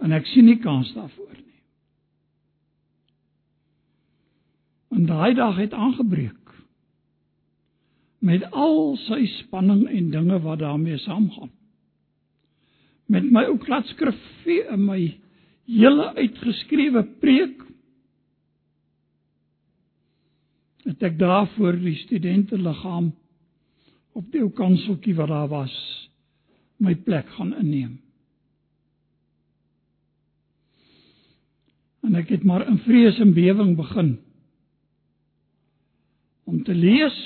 En 0.00 0.14
ek 0.16 0.28
sien 0.30 0.46
nie 0.46 0.60
kans 0.62 0.92
daarvoor 0.94 1.34
nie. 1.34 1.58
En 4.94 5.08
daai 5.08 5.34
dag 5.34 5.58
het 5.58 5.74
aangebreek. 5.74 6.36
Met 8.22 8.44
al 8.52 8.94
sy 9.08 9.24
spanning 9.40 9.88
en 9.88 10.12
dinge 10.12 10.38
wat 10.44 10.62
daarmee 10.62 11.00
saamgaan. 11.00 11.50
Met 13.10 13.26
my 13.26 13.46
ou 13.50 13.56
klatskrifie 13.58 14.62
en 14.70 14.84
my 14.86 15.00
hele 15.70 16.06
uitgeskrewe 16.18 17.02
preek 17.22 17.64
het 20.86 21.02
ek 21.06 21.18
daar 21.20 21.48
voor 21.56 21.78
die 21.78 21.96
studente 22.04 22.58
liggaam 22.58 23.10
op 24.18 24.30
die 24.32 24.42
ou 24.42 24.50
kanseltjie 24.54 25.14
wat 25.18 25.30
daar 25.30 25.50
was 25.50 25.74
my 26.80 26.94
plek 26.94 27.28
gaan 27.36 27.52
inneem. 27.60 27.98
En 32.06 32.16
ek 32.16 32.30
het 32.32 32.46
maar 32.46 32.64
in 32.66 32.78
vrees 32.86 33.18
en 33.20 33.34
bewering 33.36 33.76
begin 33.76 34.14
om 36.48 36.62
te 36.64 36.74
lees. 36.74 37.18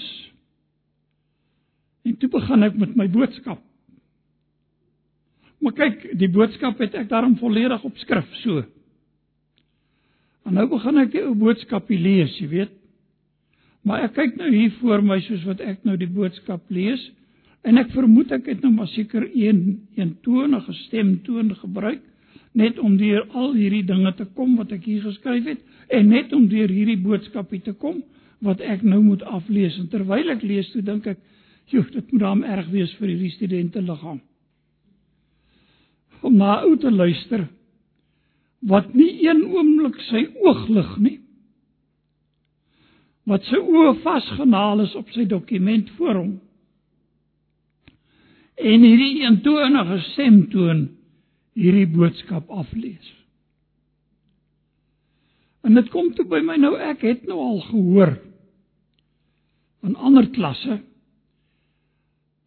En 2.04 2.16
toe 2.20 2.28
begin 2.28 2.66
ek 2.66 2.74
met 2.76 2.96
my 2.98 3.06
boodskap. 3.08 3.62
Maar 5.64 5.76
kyk, 5.78 6.02
die 6.20 6.28
boodskap 6.28 6.80
het 6.84 6.96
ek 6.98 7.08
daarom 7.08 7.38
volledig 7.40 7.84
op 7.88 7.96
skrif 8.02 8.28
so. 8.42 8.62
En 10.44 10.58
nou 10.58 10.66
begin 10.68 11.00
ek 11.00 11.12
die 11.14 11.22
ou 11.24 11.32
boodskapie 11.40 11.96
lees, 11.96 12.34
jy 12.36 12.48
weet. 12.50 12.72
Maar 13.84 14.06
ek 14.08 14.16
kyk 14.18 14.36
nou 14.40 14.50
hier 14.52 14.72
voor 14.80 15.04
my 15.04 15.20
soos 15.24 15.44
wat 15.48 15.62
ek 15.64 15.84
nou 15.88 15.96
die 16.00 16.10
boodskap 16.10 16.68
lees 16.72 17.02
en 17.64 17.80
ek 17.80 17.94
vermoed 17.96 18.32
ek 18.36 18.50
het 18.52 18.64
nou 18.64 18.72
maar 18.74 18.90
seker 18.92 19.24
een 19.32 19.62
eentonige 19.96 20.72
stemtoon 20.84 21.54
gebruik 21.60 22.02
net 22.56 22.78
om 22.78 22.98
deur 23.00 23.24
al 23.32 23.54
hierdie 23.56 23.84
dinge 23.88 24.12
te 24.16 24.26
kom 24.36 24.56
wat 24.60 24.72
ek 24.76 24.84
hier 24.88 25.04
geskryf 25.04 25.48
het 25.48 25.64
en 25.92 26.12
net 26.12 26.32
om 26.36 26.44
deur 26.48 26.72
hierdie 26.72 27.00
boodskapie 27.00 27.62
te 27.64 27.72
kom 27.80 28.02
wat 28.44 28.60
ek 28.60 28.84
nou 28.84 29.00
moet 29.04 29.24
aflees 29.24 29.76
en 29.80 29.88
terwyl 29.92 30.32
ek 30.32 30.44
lees 30.44 30.68
toe 30.72 30.84
dink 30.84 31.08
ek 31.12 31.20
joh 31.72 31.88
dit 31.92 32.12
moet 32.12 32.24
dan 32.24 32.44
erg 32.56 32.68
wees 32.72 32.92
vir 33.00 33.14
hierdie 33.14 33.32
studente 33.36 33.84
liggaam 33.84 34.20
om 36.24 36.38
na 36.40 36.60
ou 36.64 36.76
te 36.80 36.90
luister 36.90 37.46
wat 38.64 38.94
nie 38.96 39.10
een 39.26 39.44
oomblik 39.52 39.98
sy 40.08 40.24
oog 40.44 40.64
lig 40.72 40.94
nie 41.06 41.18
wat 43.28 43.44
sy 43.48 43.60
oë 43.60 43.98
vasgenaal 44.04 44.84
is 44.84 44.94
op 45.00 45.12
sy 45.16 45.26
dokument 45.28 45.90
voor 45.98 46.20
hom 46.22 46.32
en 48.72 48.88
hierdie 48.88 49.24
eentonige 49.24 50.00
stemtoon 50.12 50.88
hierdie 51.58 51.90
boodskap 51.90 52.50
aflees 52.50 53.12
En 55.64 55.78
dit 55.78 55.86
kom 55.92 56.10
toe 56.12 56.26
by 56.28 56.42
my 56.44 56.58
nou 56.60 56.74
ek 56.76 57.06
het 57.06 57.22
nou 57.28 57.38
al 57.40 57.62
gehoor 57.70 58.12
in 59.84 59.96
ander 59.96 60.28
klasse 60.36 60.76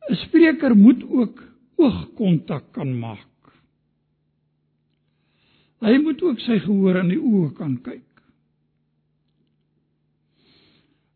'n 0.08 0.18
spreker 0.24 0.76
moet 0.78 1.02
ook 1.04 1.42
oogkontak 1.78 2.72
kan 2.74 2.94
maak. 3.00 3.28
Hy 5.86 5.98
moet 6.02 6.22
ook 6.26 6.40
sy 6.42 6.58
gehoor 6.64 7.02
in 7.04 7.12
die 7.14 7.22
oë 7.22 7.50
kan 7.58 7.76
kyk. 7.86 8.06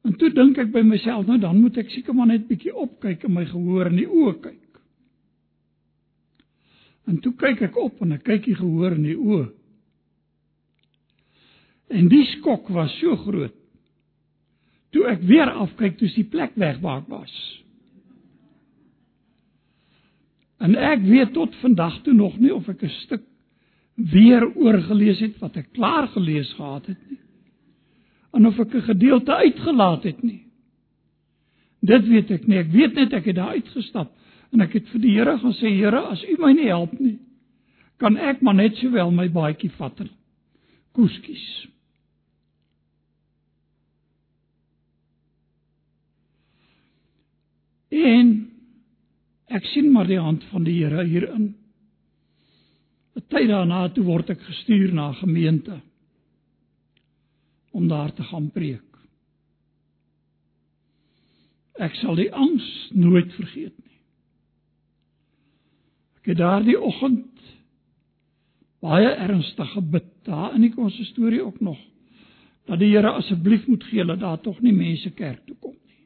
En 0.05 0.17
toe 0.17 0.31
dink 0.33 0.57
ek 0.61 0.71
by 0.73 0.81
myself, 0.85 1.27
nou 1.27 1.37
dan 1.41 1.59
moet 1.61 1.77
ek 1.81 1.89
seker 1.93 2.15
maar 2.17 2.29
net 2.29 2.47
bietjie 2.49 2.73
opkyk 2.73 3.25
en 3.27 3.35
my 3.35 3.45
gehoor 3.49 3.91
in 3.91 3.99
die 4.01 4.09
oë 4.09 4.35
kyk. 4.41 4.59
En 7.09 7.17
toe 7.21 7.33
kyk 7.37 7.65
ek 7.69 7.77
op 7.81 8.01
en 8.05 8.15
ek 8.17 8.23
kyk 8.25 8.45
die 8.49 8.57
gehoor 8.57 8.95
in 8.97 9.05
die 9.05 9.17
oë. 9.17 9.47
En 11.91 12.07
die 12.11 12.23
skok 12.37 12.69
was 12.71 12.93
so 13.01 13.17
groot. 13.25 13.57
Toe 14.91 15.05
ek 15.07 15.23
weer 15.27 15.49
afkyk, 15.49 15.97
toe 15.97 16.07
is 16.07 16.17
die 16.17 16.27
plek 16.27 16.55
weg 16.59 16.79
waar 16.83 17.01
ek 17.01 17.09
was. 17.11 17.33
En 20.61 20.75
ek 20.77 21.03
weet 21.07 21.33
tot 21.33 21.55
vandag 21.61 22.01
toe 22.05 22.13
nog 22.13 22.37
nie 22.39 22.53
of 22.53 22.67
ek 22.69 22.83
'n 22.83 22.95
stuk 23.01 23.23
weer 24.11 24.45
oorgelees 24.55 25.19
het 25.19 25.39
wat 25.41 25.57
ek 25.59 25.73
klaar 25.75 26.07
gelees 26.13 26.53
gehad 26.57 26.85
het 26.89 27.09
nie. 27.09 27.19
En 28.31 28.47
of 28.47 28.59
ek 28.59 28.73
'n 28.73 28.81
gedeelte 28.81 29.35
uitgelaat 29.35 30.03
het 30.03 30.23
nie. 30.23 30.45
Dit 31.81 32.07
weet 32.07 32.31
ek 32.31 32.47
nie. 32.47 32.57
Ek 32.57 32.71
weet 32.71 32.93
net 32.93 33.13
ek 33.13 33.25
het 33.25 33.35
daar 33.35 33.57
uitgestap 33.57 34.11
en 34.51 34.61
ek 34.61 34.73
het 34.73 34.87
vir 34.91 35.01
die 35.01 35.13
Here 35.15 35.37
gaan 35.39 35.53
sê, 35.53 35.69
Here, 35.71 35.99
as 36.11 36.23
U 36.23 36.35
my 36.39 36.53
nie 36.53 36.67
help 36.67 36.91
nie, 36.99 37.19
kan 37.97 38.17
ek 38.17 38.41
maar 38.41 38.57
net 38.57 38.75
sowel 38.75 39.11
my 39.11 39.29
baadjie 39.29 39.71
vat 39.77 39.99
en 39.99 40.09
koeskies. 40.91 41.67
En 47.91 48.33
ek 49.47 49.65
sien 49.73 49.91
maar 49.91 50.07
die 50.07 50.19
hand 50.19 50.43
van 50.51 50.63
die 50.63 50.77
Here 50.79 51.03
hierin. 51.07 51.53
'n 53.15 53.23
Tyd 53.27 53.47
daarna 53.49 53.89
toe 53.89 54.03
word 54.03 54.29
ek 54.29 54.41
gestuur 54.41 54.93
na 54.93 55.09
'n 55.09 55.19
gemeente 55.23 55.81
om 57.71 57.87
daar 57.87 58.13
te 58.13 58.23
gaan 58.23 58.51
preek. 58.51 58.87
Ek 61.79 61.95
sal 61.95 62.15
die 62.15 62.31
angs 62.33 62.89
nooit 62.93 63.33
vergeet 63.33 63.77
nie. 63.77 63.99
Ek 66.21 66.25
het 66.25 66.37
daardie 66.37 66.79
oggend 66.79 67.27
baie 68.81 69.09
ernstig 69.09 69.71
gebid 69.73 70.09
daar 70.25 70.55
in 70.55 70.61
die 70.61 70.73
konsistorie 70.73 71.41
ook 71.43 71.59
nog 71.61 71.79
dat 72.69 72.79
die 72.79 72.91
Here 72.93 73.09
asseblief 73.17 73.65
moet 73.67 73.83
gee 73.89 74.05
dat 74.05 74.19
daar 74.19 74.39
tog 74.41 74.59
nie 74.61 74.73
mense 74.73 75.09
kerk 75.17 75.45
toe 75.45 75.55
kom 75.59 75.73
nie. 75.73 75.99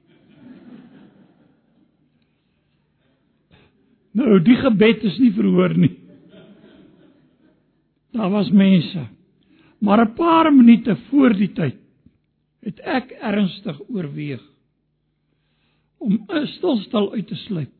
Nou 4.16 4.40
die 4.44 4.56
gebed 4.56 5.04
is 5.04 5.20
nie 5.20 5.34
verhoor 5.36 5.76
nie. 5.78 5.95
Daar 8.16 8.30
was 8.32 8.50
mense. 8.50 9.08
Maar 9.80 10.08
'n 10.08 10.14
paar 10.14 10.54
minute 10.54 10.96
voor 10.96 11.34
die 11.36 11.52
tyd 11.52 11.76
het 12.60 12.80
ek 12.80 13.12
ernstig 13.12 13.80
oorweeg 13.90 14.42
om 15.98 16.24
'n 16.28 16.48
stilstal 16.48 17.12
uit 17.14 17.28
te 17.28 17.36
sluit. 17.36 17.74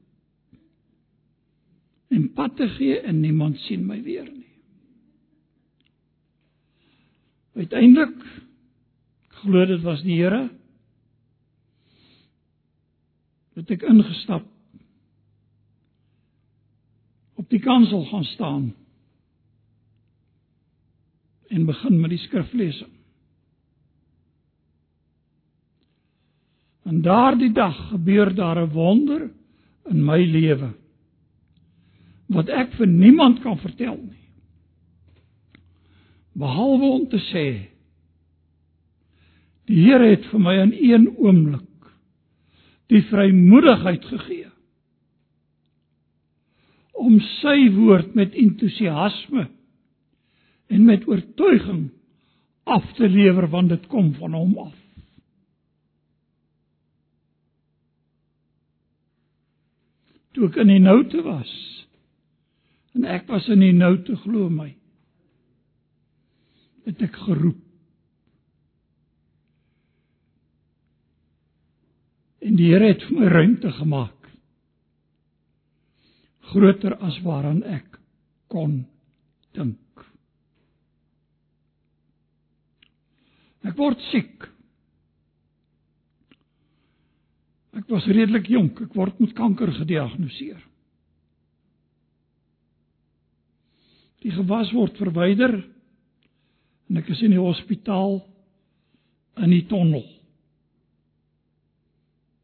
En 2.08 2.34
pad 2.34 2.56
te 2.56 2.68
gee 2.68 3.00
en 3.00 3.20
niemand 3.20 3.58
sien 3.58 3.86
my 3.86 4.02
weer 4.04 4.32
nie. 4.32 4.52
Uiteindelik 7.54 8.44
glo 9.28 9.66
dit 9.66 9.82
was 9.82 10.02
die 10.04 10.22
Here 10.22 10.50
het 13.54 13.70
ek 13.72 13.82
ingestap 13.82 14.44
op 17.36 17.50
die 17.50 17.60
kansel 17.60 18.04
gaan 18.06 18.24
staan 18.24 18.74
en 21.56 21.66
begin 21.66 22.00
met 22.02 22.12
die 22.12 22.20
skriflesing. 22.20 22.92
En 26.86 27.02
daardie 27.02 27.52
dag 27.56 27.78
gebeur 27.90 28.34
daar 28.36 28.60
'n 28.62 28.74
wonder 28.74 29.30
in 29.90 30.04
my 30.06 30.20
lewe 30.26 30.74
wat 32.28 32.50
ek 32.50 32.74
vir 32.74 32.88
niemand 32.88 33.42
kan 33.42 33.58
vertel 33.58 33.98
nie. 34.02 34.26
Behalwe 36.34 36.86
om 36.86 37.08
te 37.10 37.22
sê 37.32 37.46
die 39.66 39.82
Here 39.86 40.10
het 40.10 40.26
vir 40.26 40.40
my 40.40 40.56
in 40.62 40.74
een 40.74 41.08
oomblik 41.18 41.90
die 42.88 43.02
vrymoedigheid 43.02 44.06
gegee 44.06 44.50
om 47.06 47.20
sy 47.20 47.70
woord 47.74 48.14
met 48.16 48.34
entoesiasme 48.34 49.48
en 50.68 50.86
met 50.86 51.08
oortuiging 51.08 51.90
af 52.64 52.94
te 52.98 53.10
lewer 53.10 53.50
want 53.50 53.70
dit 53.70 53.86
kom 53.88 54.14
van 54.14 54.34
hom 54.34 54.58
af. 54.58 54.74
Toe 60.34 60.50
ek 60.50 60.58
in 60.66 60.74
die 60.74 60.82
noute 60.84 61.22
was 61.24 61.54
en 62.96 63.06
ek 63.12 63.28
was 63.28 63.48
in 63.52 63.62
die 63.64 63.76
noute 63.76 64.16
glo 64.24 64.50
my 64.50 64.72
het 66.86 67.02
ek 67.06 67.16
geroep 67.26 67.62
en 72.46 72.60
die 72.60 72.70
Here 72.72 72.92
het 72.92 73.04
vir 73.08 73.20
my 73.20 73.32
ruimte 73.34 73.72
gemaak 73.80 74.30
groter 76.52 76.96
as 77.04 77.18
waaraan 77.26 77.64
ek 77.68 77.98
kon 78.54 78.84
dink 79.58 79.80
Ek 83.66 83.78
word 83.80 84.02
siek. 84.12 84.46
Ek 87.76 87.90
was 87.92 88.06
redelik 88.08 88.48
jonk, 88.50 88.80
ek 88.86 88.96
word 88.96 89.18
met 89.20 89.34
kanker 89.36 89.74
gediagnoseer. 89.76 90.62
Die 94.24 94.34
gewas 94.34 94.72
word 94.74 94.96
verwyder 94.98 95.58
en 96.90 97.02
ek 97.02 97.12
is 97.14 97.22
in 97.26 97.34
die 97.36 97.42
hospitaal 97.42 98.22
in 99.44 99.52
die 99.52 99.66
tonnel. 99.70 100.06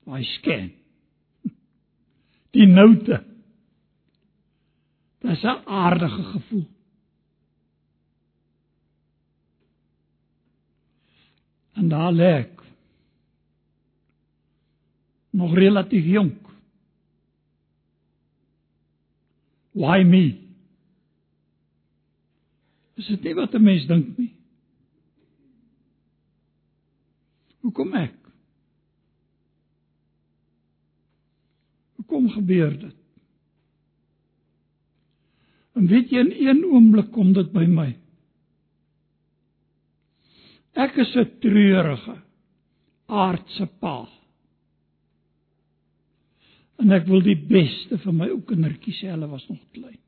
My 0.10 0.22
scan. 0.36 0.72
Die 2.58 2.68
noute. 2.68 3.22
Dit 5.22 5.32
is 5.38 5.44
'n 5.46 5.62
aardige 5.66 6.24
gevoel. 6.34 6.66
En 11.82 11.90
daar 11.90 12.14
lê 12.14 12.30
ek. 12.44 12.62
Nog 15.34 15.56
relatief 15.58 16.06
jonk. 16.06 16.50
Why 19.74 20.04
me? 20.06 20.26
Is 23.02 23.08
dit 23.08 23.24
nie 23.24 23.34
wat 23.34 23.56
'n 23.58 23.64
mens 23.64 23.88
dink 23.90 24.18
nie? 24.18 24.30
Hoekom 27.66 27.94
ek? 27.98 28.18
Hoekom 31.96 32.30
gebeur 32.30 32.78
dit? 32.80 32.98
En 35.74 35.88
weet 35.88 36.10
jy 36.10 36.20
in 36.20 36.48
een 36.48 36.64
oomblik 36.66 37.12
kom 37.12 37.34
dit 37.34 37.52
by 37.52 37.66
my. 37.66 38.01
Ek 40.74 40.96
is 40.96 41.16
'n 41.16 41.40
treurige 41.44 42.16
aardse 43.12 43.66
pa. 43.80 44.08
En 46.80 46.92
ek 46.92 47.06
wil 47.08 47.22
die 47.22 47.36
beste 47.36 47.98
vir 47.98 48.14
my 48.14 48.30
ou 48.32 48.42
kindertjies 48.42 49.02
hê, 49.04 49.12
hulle 49.12 49.28
was 49.30 49.44
nog 49.50 49.60
klein. 49.76 50.00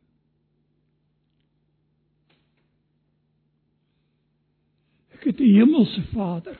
Ek 5.13 5.23
het 5.23 5.39
'n 5.39 5.55
hemelse 5.55 6.01
Vader. 6.13 6.59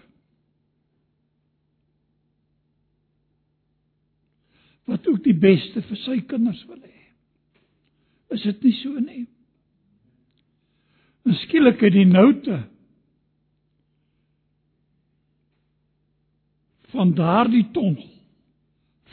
Wat 4.86 5.08
ook 5.08 5.24
die 5.24 5.40
beste 5.40 5.82
vir 5.82 5.98
sy 5.98 6.20
kinders 6.22 6.66
wil 6.68 6.80
hê. 6.80 7.00
Is 8.30 8.44
dit 8.44 8.64
nie 8.64 8.74
so 8.74 9.00
nie? 9.00 9.28
Miskien 11.24 11.68
ek 11.68 11.80
die 11.80 12.06
noute 12.06 12.73
van 16.94 17.14
daardie 17.18 17.66
tonnel 17.74 18.10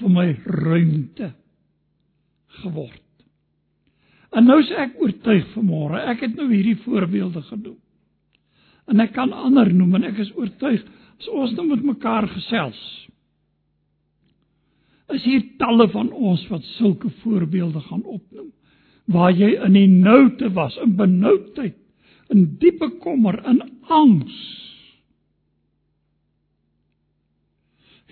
vir 0.00 0.12
my 0.12 0.26
ruimte 0.44 1.32
geword. 2.62 3.04
En 4.30 4.46
nou 4.46 4.60
sê 4.62 4.76
ek 4.84 4.98
oortuig 5.02 5.48
vanmôre, 5.56 6.00
ek 6.12 6.24
het 6.26 6.36
nou 6.38 6.46
hierdie 6.52 6.78
voorbeelde 6.84 7.42
genoem. 7.48 7.78
En 8.90 9.02
ek 9.02 9.12
kan 9.16 9.32
ander 9.34 9.70
noem 9.74 9.98
en 9.98 10.08
ek 10.10 10.22
is 10.24 10.32
oortuig 10.38 10.82
as 11.20 11.28
ons 11.34 11.52
nou 11.56 11.66
met 11.68 11.82
mekaar 11.84 12.28
gesels. 12.30 12.80
Is 15.10 15.26
hier 15.26 15.42
talle 15.58 15.88
van 15.90 16.12
ons 16.14 16.42
wat 16.50 16.64
sulke 16.76 17.10
voorbeelde 17.24 17.82
gaan 17.88 18.06
opnoem 18.06 18.50
waar 19.10 19.32
jy 19.34 19.56
in 19.66 19.74
die 19.74 19.88
noute 19.90 20.52
was, 20.54 20.76
in 20.78 20.92
benoudheid, 20.94 21.74
in 22.30 22.44
diepe 22.62 22.92
kommer, 23.02 23.40
in 23.50 23.58
angs 23.90 24.36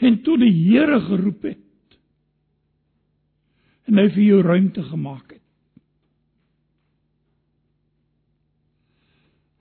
en 0.05 0.23
toe 0.23 0.37
die 0.39 0.53
Here 0.53 1.01
geroep 1.09 1.43
het 1.49 1.65
en 3.89 3.97
hy 3.97 4.09
vir 4.13 4.23
jou 4.23 4.39
ruimte 4.45 4.83
gemaak 4.85 5.31
het. 5.33 5.45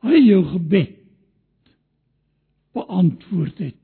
Hy 0.04 0.20
jou 0.20 0.42
gebed 0.52 0.96
beantwoord 2.76 3.62
het. 3.64 3.78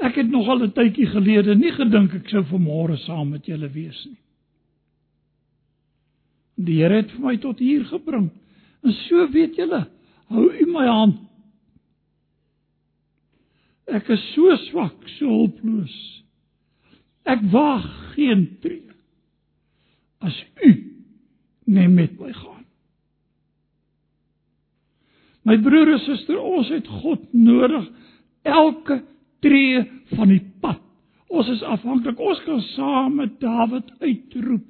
Ek 0.00 0.16
het 0.20 0.30
nog 0.32 0.48
al 0.48 0.64
'n 0.64 0.72
tydjie 0.72 1.06
gelede 1.06 1.54
nie 1.56 1.72
gedink 1.72 2.14
ek 2.14 2.28
sou 2.28 2.44
vanmôre 2.44 2.96
saam 3.06 3.30
met 3.30 3.46
julle 3.46 3.68
wees 3.68 4.04
nie. 4.06 4.20
Die 6.56 6.76
Here 6.82 6.96
het 6.96 7.10
vir 7.10 7.20
my 7.20 7.36
tot 7.36 7.58
hier 7.58 7.84
gebring. 7.84 8.30
En 8.84 8.92
so 8.92 9.28
weet 9.32 9.56
julle, 9.56 9.88
hou 10.28 10.52
u 10.52 10.66
my 10.66 10.86
hand 10.86 11.29
Ek 13.90 14.10
is 14.14 14.22
so 14.34 14.54
swak, 14.68 14.96
so 15.18 15.28
hulpeloos. 15.28 15.96
Ek 17.28 17.42
waag 17.52 17.86
geen 18.14 18.46
tree 18.62 18.86
as 20.20 20.36
u 20.64 20.70
nie 21.70 21.88
met 21.88 22.16
my 22.20 22.32
gaan. 22.34 22.64
My 25.48 25.56
broer 25.62 25.94
en 25.94 26.02
suster, 26.04 26.36
ons 26.36 26.68
het 26.70 26.88
God 27.00 27.22
nodig 27.32 27.86
elke 28.44 29.00
tree 29.44 29.80
van 30.12 30.28
die 30.32 30.42
pad. 30.60 30.82
Ons 31.30 31.48
is 31.54 31.62
afhanklik. 31.64 32.18
Ons 32.20 32.42
kan 32.44 32.60
saam 32.74 33.16
met 33.20 33.38
Dawid 33.40 33.88
uitroep 34.02 34.66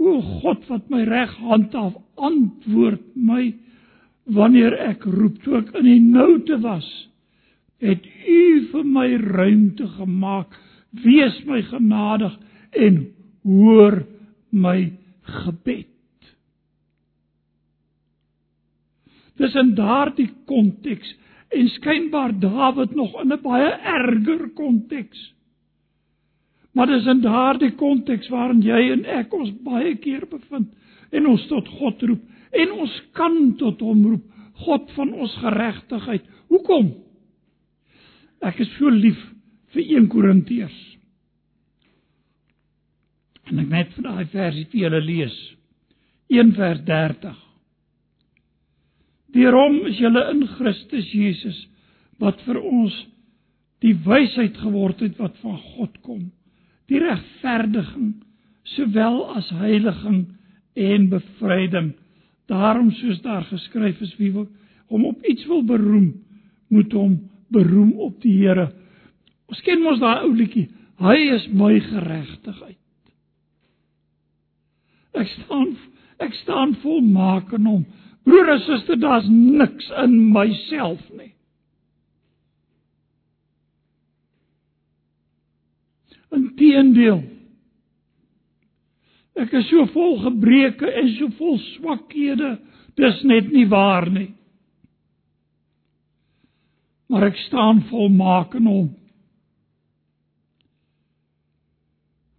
O 0.00 0.20
God 0.40 0.64
wat 0.70 0.88
my 0.88 1.02
reg 1.04 1.32
handhaaf, 1.44 1.92
antwoord 2.16 3.02
my 3.16 3.50
wanneer 4.32 4.72
ek 4.80 5.04
roep 5.04 5.40
toe 5.44 5.58
ek 5.60 5.74
in 5.76 5.88
die 5.88 6.00
noute 6.00 6.56
was. 6.64 6.86
Het 7.80 8.04
U 8.28 8.42
vir 8.72 8.84
my 8.84 9.08
ruimte 9.16 9.86
gemaak. 9.96 10.52
Wees 11.04 11.38
my 11.46 11.62
genadig 11.62 12.36
en 12.76 13.00
hoor 13.46 14.02
my 14.50 14.92
gebed. 15.22 15.86
Dis 19.40 19.54
in 19.56 19.74
daardie 19.78 20.28
konteks 20.50 21.14
en 21.50 21.68
skynbaar 21.74 22.34
Dawid 22.38 22.94
nog 22.94 23.14
in 23.22 23.32
'n 23.32 23.42
baie 23.42 23.70
erger 23.72 24.50
konteks. 24.54 25.34
Maar 26.72 26.86
dis 26.86 27.06
in 27.06 27.20
daardie 27.20 27.72
konteks 27.74 28.28
waarin 28.28 28.62
jy 28.62 28.90
en 28.92 29.04
ek 29.04 29.32
ons 29.34 29.50
baie 29.62 29.96
keer 29.96 30.26
bevind 30.30 30.68
en 31.10 31.26
ons 31.26 31.46
tot 31.46 31.68
God 31.68 32.02
roep 32.02 32.22
en 32.50 32.72
ons 32.72 33.02
kan 33.12 33.54
tot 33.56 33.80
hom 33.80 34.06
roep, 34.06 34.24
God 34.54 34.90
van 34.90 35.12
ons 35.12 35.34
geregtigheid. 35.34 36.22
Hoekom? 36.48 36.94
Ek 38.44 38.60
is 38.62 38.70
so 38.78 38.90
lief 38.92 39.18
vir 39.74 39.84
1 39.98 40.08
Korintiërs. 40.12 40.78
En 43.50 43.60
ek 43.60 43.70
net 43.70 43.94
vir 43.96 44.06
daai 44.06 44.26
versie 44.32 44.66
vir 44.72 44.84
julle 44.86 45.00
lees. 45.04 45.36
1 46.30 46.52
vers 46.56 46.82
30. 46.86 47.38
Deur 49.34 49.56
hom 49.58 49.80
is 49.90 49.98
julle 50.00 50.22
in 50.32 50.44
Christus 50.56 51.08
Jesus 51.14 51.58
wat 52.22 52.40
vir 52.46 52.58
ons 52.60 52.94
die 53.80 53.94
wysheid 54.04 54.58
geword 54.60 55.00
het 55.04 55.16
wat 55.18 55.38
van 55.42 55.58
God 55.74 55.96
kom 56.04 56.28
die 56.90 56.98
regverdiging 56.98 58.14
sowel 58.74 59.22
as 59.38 59.48
heiliging 59.60 60.24
en 60.80 61.08
bevryding. 61.10 61.92
Daarom 62.50 62.90
soos 62.98 63.20
daar 63.22 63.46
geskryf 63.46 64.00
is 64.02 64.14
wie 64.18 64.32
hom 64.34 65.04
op 65.06 65.24
iets 65.26 65.46
wil 65.46 65.62
beroem, 65.66 66.12
moet 66.70 66.92
hom 66.94 67.16
beroem 67.52 67.92
op 68.00 68.20
die 68.22 68.36
Here. 68.40 68.70
Ons 69.50 69.62
ken 69.66 69.82
mos 69.82 69.98
daai 70.02 70.26
ou 70.26 70.32
liedjie, 70.34 70.68
hy 71.02 71.16
is 71.34 71.48
my 71.56 71.72
geregtigheid. 71.82 72.78
Ek 75.18 75.26
staan 75.34 75.72
ek 76.20 76.34
staan 76.42 76.74
volmaak 76.82 77.52
in 77.56 77.66
hom. 77.66 77.84
Broer 78.28 78.52
en 78.54 78.62
suster, 78.66 78.98
daar's 79.00 79.26
niks 79.30 79.88
in 80.02 80.16
myself 80.34 81.00
nie. 81.16 81.32
Inteendeel. 86.36 87.22
Ek 89.40 89.54
is 89.56 89.70
so 89.70 89.86
vol 89.94 90.18
gebreke 90.26 90.90
en 91.00 91.08
so 91.16 91.30
vol 91.38 91.56
swakhede. 91.72 92.58
Dis 93.00 93.24
net 93.24 93.48
nie 93.54 93.64
waar 93.70 94.10
nie. 94.12 94.28
Maar 97.10 97.26
ek 97.30 97.40
staan 97.48 97.82
volmaak 97.90 98.54
in 98.58 98.68
hom. 98.70 98.88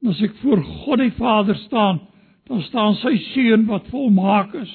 As 0.07 0.21
ek 0.23 0.33
voor 0.41 0.63
God 0.63 1.01
die 1.03 1.13
Vader 1.17 1.57
staan, 1.67 1.99
dan 2.49 2.63
staan 2.65 2.95
sy 2.99 3.13
seun 3.31 3.67
wat 3.69 3.89
volmaak 3.91 4.55
is. 4.57 4.71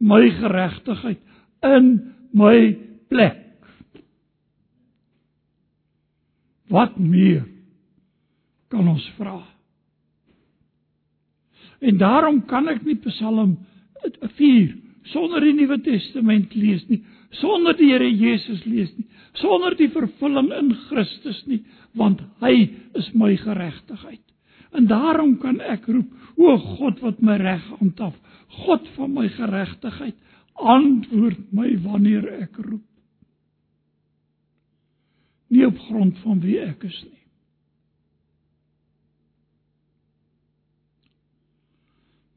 My 0.00 0.22
geregtigheid 0.36 1.20
in 1.66 1.88
my 2.36 2.76
plek. 3.10 3.40
Wat 6.70 6.94
meer 7.00 7.42
kan 8.70 8.86
ons 8.88 9.08
vra? 9.16 9.40
En 11.80 11.96
daarom 11.98 12.44
kan 12.46 12.68
ek 12.70 12.84
nie 12.86 12.98
Psalm 13.08 13.56
4 14.36 14.76
sonder 15.10 15.42
die 15.42 15.56
Nuwe 15.56 15.80
Testament 15.82 16.54
lees 16.54 16.84
nie, 16.88 17.00
sonder 17.38 17.76
die 17.78 17.92
Here 17.92 18.08
Jesus 18.08 18.64
lees 18.66 18.90
nie, 18.96 19.06
sonder 19.38 19.76
die 19.78 19.90
vervulling 19.92 20.50
in 20.56 20.72
Christus 20.88 21.44
nie, 21.46 21.62
want 21.94 22.22
hy 22.42 22.70
is 22.98 23.10
my 23.14 23.36
geregtigheid. 23.38 24.22
En 24.74 24.86
daarom 24.90 25.36
kan 25.42 25.58
ek 25.60 25.86
roep, 25.90 26.10
o 26.38 26.56
God 26.78 27.00
wat 27.02 27.22
my 27.22 27.36
reg 27.40 27.62
handhaaf, 27.78 28.14
God 28.64 28.86
van 28.96 29.14
my 29.14 29.26
geregtigheid, 29.34 30.14
antwoord 30.60 31.42
my 31.56 31.72
wanneer 31.84 32.26
ek 32.42 32.58
roep 32.58 32.84
nie 35.50 35.66
op 35.66 35.78
grond 35.88 36.18
van 36.22 36.38
wie 36.44 36.60
ek 36.62 36.84
is 36.86 36.98
nie. 37.08 37.16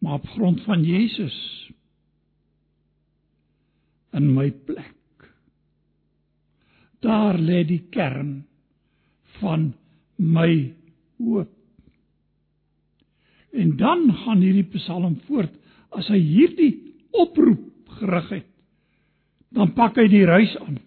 Maar 0.03 0.17
op 0.19 0.25
grond 0.33 0.63
van 0.65 0.83
Jesus 0.83 1.35
in 4.13 4.29
my 4.35 4.49
plek. 4.67 4.93
Daar 7.03 7.37
lê 7.39 7.63
die 7.67 7.81
kern 7.91 8.45
van 9.41 9.73
my 10.15 10.73
hoop. 11.19 11.51
En 13.53 13.75
dan 13.77 14.07
gaan 14.23 14.41
hierdie 14.41 14.69
Psalm 14.77 15.19
voort 15.27 15.53
as 15.93 16.07
hy 16.09 16.17
hierdie 16.17 16.71
oproep 17.13 17.97
gerig 17.99 18.29
het. 18.39 18.49
Dan 19.53 19.75
pak 19.77 19.99
hy 20.01 20.07
die 20.09 20.25
reis 20.25 20.55
aan. 20.63 20.79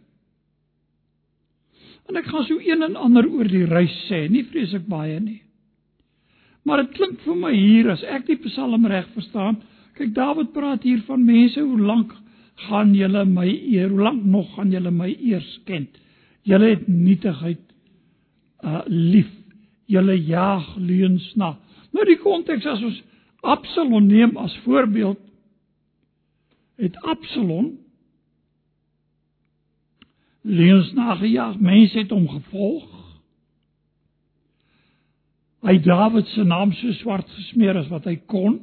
En 2.06 2.18
ek 2.18 2.26
gaan 2.30 2.46
so 2.46 2.58
een 2.62 2.82
en 2.86 2.98
ander 2.98 3.26
oor 3.28 3.46
die 3.50 3.66
reis 3.66 3.94
sê, 4.06 4.26
nie 4.30 4.46
vreeslik 4.46 4.86
baie 4.90 5.18
nie. 5.20 5.42
Maar 6.66 6.82
dit 6.82 6.96
klink 6.98 7.22
vir 7.22 7.38
my 7.38 7.52
hier 7.54 7.92
as 7.92 8.02
ek 8.02 8.26
die 8.26 8.38
Psalm 8.48 8.86
reg 8.90 9.06
verstaan, 9.14 9.60
kyk 9.98 10.14
Dawid 10.14 10.50
praat 10.54 10.82
hier 10.86 11.02
van 11.06 11.22
mense, 11.24 11.62
hoe 11.62 11.78
lank 11.78 12.14
gaan 12.56 12.94
julle 12.94 13.24
my 13.28 13.46
eer? 13.48 13.88
Hoe 13.88 14.00
lank 14.00 14.24
nog 14.24 14.54
gaan 14.54 14.70
julle 14.70 14.90
my 14.90 15.10
eers 15.20 15.60
ken? 15.64 15.88
Julle 16.42 16.72
het 16.74 16.86
nietigheid 16.88 17.62
uh 18.64 18.82
lief. 18.86 19.30
Julle 19.86 20.16
jaag 20.24 20.76
leuns 20.76 21.34
na. 21.34 21.56
Nou 21.92 22.06
die 22.08 22.18
konteks 22.18 22.66
as 22.66 22.82
ons 22.82 23.02
Absalom 23.46 24.06
neem 24.08 24.36
as 24.42 24.56
voorbeeld, 24.64 25.20
het 26.76 26.96
Absalom 27.06 27.76
leuns 30.42 30.92
nagejaag. 30.92 31.60
Mense 31.60 31.98
het 31.98 32.10
hom 32.10 32.26
gevolg. 32.28 32.88
Hy 35.66 35.78
Dawid 35.82 36.26
se 36.34 36.44
naam 36.44 36.72
so 36.72 36.92
swart 37.00 37.30
gesmeer 37.38 37.78
as 37.78 37.88
wat 37.90 38.06
hy 38.06 38.16
kon. 38.30 38.60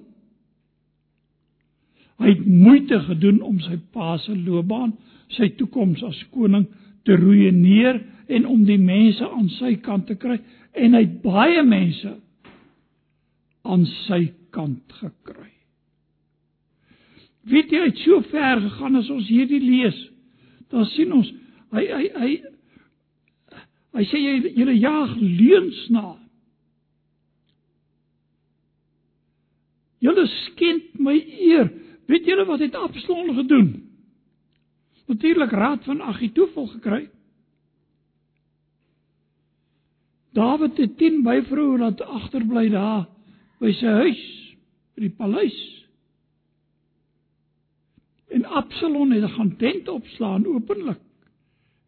Hy 2.24 2.32
het 2.32 2.46
moeite 2.48 3.02
gedoen 3.04 3.42
om 3.44 3.60
sy 3.60 3.76
pa 3.92 4.16
se 4.24 4.36
loopbaan, 4.38 4.96
sy 5.36 5.50
toekoms 5.60 6.04
as 6.08 6.20
koning 6.32 6.70
te 7.04 7.18
ruïneer 7.20 8.00
en 8.32 8.48
om 8.48 8.64
die 8.68 8.80
mense 8.80 9.28
aan 9.28 9.50
sy 9.58 9.76
kant 9.84 10.08
te 10.08 10.16
kry 10.16 10.40
en 10.74 10.96
hy 10.96 11.04
het 11.04 11.18
baie 11.26 11.66
mense 11.68 12.14
aan 13.68 13.84
sy 14.06 14.26
kant 14.56 14.96
gekry. 15.02 15.52
Weet 17.52 17.74
jy, 17.74 17.82
hy 17.84 17.92
het 17.92 18.04
so 18.06 18.24
ver 18.32 18.62
gegaan 18.64 19.02
as 19.02 19.12
ons 19.12 19.28
hierdie 19.28 19.60
lees. 19.60 19.98
Dan 20.72 20.88
sien 20.94 21.12
ons 21.12 21.28
Hy 21.74 21.86
hy 21.90 22.10
hy 22.22 22.34
hy 23.98 24.04
sê 24.10 24.20
jy 24.22 24.34
julle 24.60 24.76
jaag 24.78 25.16
leuns 25.18 25.80
na. 25.94 26.04
Julle 30.04 30.26
skend 30.34 31.00
my 31.02 31.16
eer. 31.18 31.72
Weet 32.14 32.28
julle 32.30 32.46
wat 32.46 32.62
het 32.62 32.76
Absalom 32.78 33.34
gedoen? 33.36 33.70
Natuurlik 35.10 35.52
raad 35.52 35.84
van 35.84 36.02
Agitofel 36.02 36.68
gekry. 36.68 37.10
Dawid 40.34 40.78
het 40.78 40.98
10 40.98 41.24
byvroue 41.24 41.78
laat 41.78 42.02
agterbly 42.02 42.68
daar 42.70 43.08
by 43.62 43.72
sy 43.78 43.96
huis, 44.02 44.22
by 44.94 45.08
die 45.08 45.16
paleis. 45.18 45.58
En 48.34 48.46
Absalom 48.62 49.14
het 49.14 49.26
gaan 49.34 49.56
tent 49.58 49.90
opslaan 49.90 50.46
openlik 50.50 51.02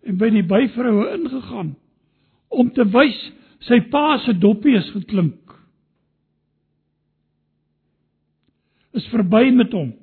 en 0.06 0.18
by 0.22 0.30
die 0.30 0.46
byvroue 0.46 1.06
ingegaan 1.18 1.76
om 2.54 2.70
te 2.74 2.86
wys 2.94 3.18
sy 3.66 3.80
pa 3.94 4.18
se 4.26 4.34
doppie 4.38 4.78
is 4.78 4.90
geklink. 4.94 5.54
Is 8.98 9.06
verby 9.14 9.50
met 9.54 9.74
hom. 9.74 9.94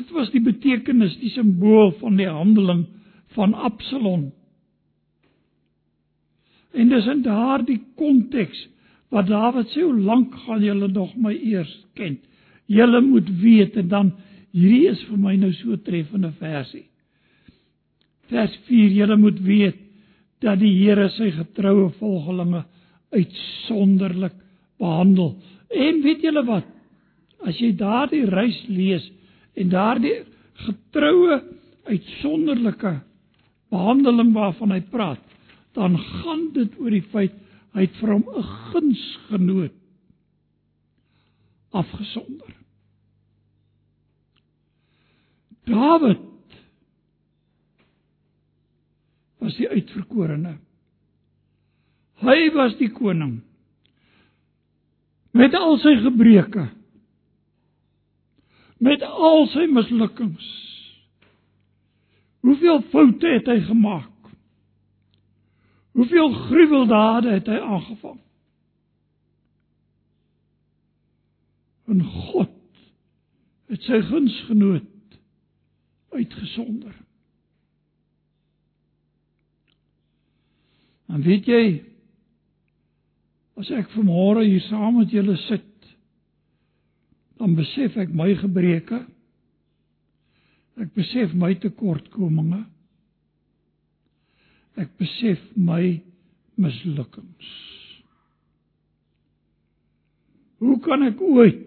Dit 0.00 0.14
was 0.16 0.30
die 0.32 0.40
betekenis, 0.40 1.18
die 1.20 1.32
simbool 1.34 1.92
van 2.00 2.16
die 2.16 2.28
handeling 2.28 2.86
van 3.36 3.52
Absalom. 3.54 4.30
En 6.72 6.88
dis 6.88 7.08
in 7.10 7.20
daardie 7.26 7.80
konteks 8.00 8.62
wat 9.10 9.28
Dawid 9.28 9.72
sê 9.74 9.82
hoe 9.82 9.98
lank 10.06 10.36
gaan 10.46 10.62
julle 10.64 10.88
nog 10.88 11.12
my 11.18 11.34
eers 11.34 11.72
ken? 11.98 12.16
Julle 12.70 13.00
moet 13.02 13.28
weet 13.42 13.76
en 13.82 13.88
dan 13.90 14.12
hierdie 14.54 14.88
is 14.92 15.02
vir 15.08 15.18
my 15.18 15.34
nou 15.36 15.50
so 15.58 15.76
treffende 15.84 16.30
versie. 16.38 16.86
Vers 18.30 18.54
4: 18.68 18.94
Julle 18.94 19.18
moet 19.18 19.40
weet 19.42 19.80
dat 20.40 20.62
die 20.62 20.72
Here 20.78 21.08
sy 21.16 21.32
getroue 21.34 21.90
volgelinge 21.98 22.62
uitsonderlik 23.10 24.36
behandel. 24.78 25.34
En 25.68 26.02
weet 26.06 26.22
julle 26.22 26.46
wat? 26.46 26.68
As 27.44 27.58
jy 27.58 27.74
daardie 27.76 28.24
reis 28.30 28.62
lees 28.70 29.10
en 29.60 29.72
daardie 29.72 30.16
getroue 30.66 31.40
uitsonderlike 31.90 32.94
behandeling 33.70 34.32
waarvan 34.34 34.74
hy 34.74 34.80
praat, 34.92 35.20
dan 35.78 35.98
gaan 35.98 36.48
dit 36.56 36.72
oor 36.80 36.94
die 36.94 37.04
feit 37.12 37.36
hy 37.76 37.84
het 37.86 38.00
vir 38.00 38.12
hom 38.16 38.24
'n 38.26 38.48
gunsgenoot 38.72 39.76
afgesonder. 41.70 42.56
Dawid 45.70 46.26
was 49.38 49.56
die 49.56 49.68
uitverkorene. 49.68 50.58
Hy 52.20 52.50
was 52.52 52.74
die 52.76 52.90
koning 52.90 53.40
met 55.32 55.54
al 55.54 55.78
sy 55.78 55.94
gebreke 56.02 56.66
met 58.80 59.02
al 59.04 59.44
sy 59.52 59.66
mislukkings. 59.68 60.46
Hoeveel 62.40 62.80
foute 62.92 63.28
het 63.34 63.48
hy 63.50 63.58
gemaak? 63.66 64.30
Hoeveel 65.98 66.32
gruweldade 66.32 67.34
het 67.36 67.50
hy 67.50 67.58
aangevang? 67.60 68.20
En 71.90 72.00
God 72.04 72.56
het 73.70 73.84
sy 73.84 74.00
gunsgenoot 74.08 75.18
uitgesonder. 76.16 76.96
En 81.10 81.22
weet 81.26 81.46
jy 81.50 81.64
As 83.60 83.68
ek 83.76 83.90
vanmôre 83.92 84.46
hier 84.46 84.62
saam 84.70 84.96
met 84.96 85.10
julle 85.12 85.34
sit, 85.44 85.64
dan 87.40 87.56
besef 87.56 87.96
ek 88.00 88.12
my 88.12 88.34
gebreke. 88.36 89.00
Ek 90.80 90.92
besef 90.96 91.32
my 91.36 91.54
tekortkominge. 91.60 92.62
Ek 94.80 94.92
besef 95.00 95.40
my 95.56 95.96
mislukkings. 96.60 97.48
Hoe 100.60 100.76
kan 100.84 101.06
ek 101.08 101.20
ooit 101.24 101.66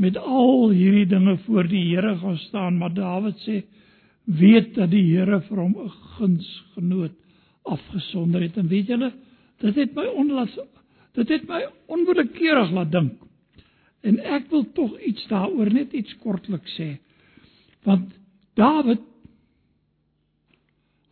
met 0.00 0.16
al 0.20 0.74
hierdie 0.74 1.08
dinge 1.08 1.38
voor 1.46 1.68
die 1.70 1.86
Here 1.88 2.16
gaan 2.20 2.36
staan? 2.50 2.76
Maar 2.80 2.92
Dawid 2.92 3.40
sê 3.46 3.62
weet 4.28 4.74
dat 4.76 4.92
die 4.92 5.06
Here 5.08 5.40
vir 5.48 5.60
hom 5.62 5.76
'n 5.80 5.92
gunsgenoot 6.16 7.16
afgesonder 7.64 8.42
het 8.44 8.58
en 8.60 8.68
weet 8.68 8.92
julle 8.92 9.12
Dit 9.62 9.76
het 9.80 9.94
my 9.94 10.06
onlas 10.20 10.54
dit 11.14 11.28
het 11.28 11.44
my 11.46 11.60
onwillekeurig 11.86 12.72
laat 12.74 12.90
dink. 12.92 13.20
En 14.04 14.18
ek 14.20 14.50
wil 14.52 14.66
tog 14.76 14.98
iets 15.00 15.24
daaroor 15.30 15.70
net 15.72 15.94
iets 15.96 16.12
kortliks 16.22 16.76
sê. 16.76 16.94
Want 17.88 18.12
Dawid 18.54 19.02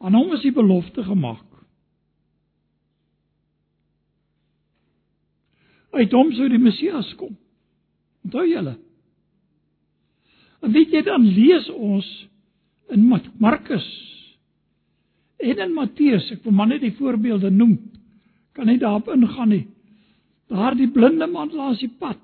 aan 0.03 0.15
hom 0.19 0.33
is 0.37 0.45
die 0.45 0.55
belofte 0.55 1.03
gemaak. 1.07 1.47
Uit 5.93 6.15
hom 6.17 6.33
sou 6.37 6.49
die 6.49 6.61
Messias 6.61 7.11
kom. 7.21 7.35
Onthou 8.27 8.45
julle? 8.49 8.77
En 10.63 10.73
weet 10.75 10.95
jy 10.95 11.03
dan 11.07 11.27
lees 11.27 11.69
ons 11.75 12.09
in 12.95 13.09
Markus 13.43 13.89
en 15.43 15.59
in 15.59 15.73
Matteus, 15.75 16.29
ek 16.31 16.45
wil 16.47 16.55
maar 16.55 16.69
net 16.71 16.85
die 16.85 16.95
voorbeelde 16.95 17.51
noem 17.51 17.75
kan 18.53 18.69
nie 18.69 18.79
daarop 18.79 19.09
ingaan 19.13 19.49
nie. 19.49 19.65
Daardie 20.53 20.91
blinde 20.93 21.27
man 21.27 21.53
langs 21.57 21.81
die 21.81 21.91
pad. 21.99 22.21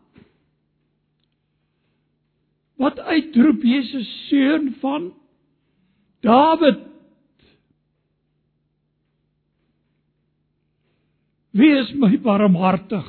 Wat 2.78 2.98
uitroep 2.98 3.64
Jesus 3.66 4.08
seun 4.28 4.72
van 4.82 5.10
Dawid. 6.22 6.80
Wees 11.58 11.90
my 11.98 12.12
barmhartig. 12.22 13.06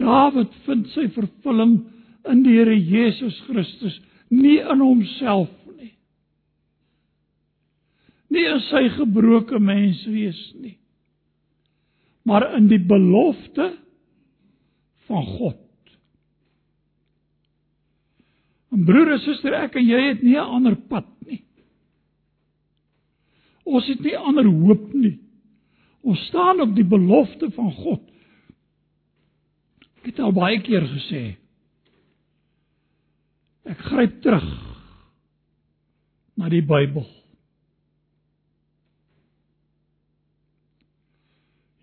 Dawid 0.00 0.52
vind 0.64 0.88
sy 0.94 1.06
vervulling 1.16 1.78
in 2.28 2.42
die 2.44 2.58
Here 2.58 2.76
Jesus 2.76 3.36
Christus, 3.46 3.96
nie 4.28 4.58
in 4.60 4.84
homself 4.84 5.52
nie 8.28 8.44
in 8.44 8.60
sy 8.68 8.84
gebroke 8.98 9.56
mens 9.56 10.02
wees 10.08 10.38
nie 10.60 10.76
maar 12.28 12.44
in 12.58 12.66
die 12.68 12.80
belofte 12.84 13.70
van 15.08 15.22
God. 15.24 15.60
En 18.67 18.67
broer 18.86 19.14
en 19.14 19.22
suster, 19.24 19.54
ek 19.54 19.78
en 19.80 19.86
jy 19.86 20.00
het 20.08 20.22
nie 20.22 20.36
'n 20.36 20.54
ander 20.58 20.76
pad 20.76 21.08
nie. 21.26 21.42
Ons 23.64 23.86
het 23.86 24.00
nie 24.00 24.16
ander 24.16 24.44
hoop 24.44 24.92
nie. 24.94 25.18
Ons 26.02 26.20
staan 26.28 26.60
op 26.60 26.74
die 26.74 26.84
belofte 26.84 27.50
van 27.50 27.72
God. 27.72 28.02
Ek 29.98 30.12
het 30.12 30.20
al 30.20 30.32
baie 30.32 30.60
keer 30.62 30.86
gesê 30.86 31.36
ek 33.68 33.78
gryp 33.84 34.22
terug 34.24 34.46
na 36.40 36.48
die 36.48 36.62
Bybel. 36.64 37.04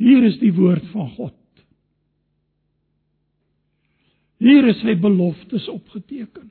Hier 0.02 0.26
is 0.26 0.40
die 0.42 0.52
woord 0.56 0.86
van 0.96 1.12
God. 1.14 1.38
Hier 4.42 4.66
is 4.68 4.82
sy 4.82 4.96
beloftes 5.00 5.68
opgeteken. 5.72 6.50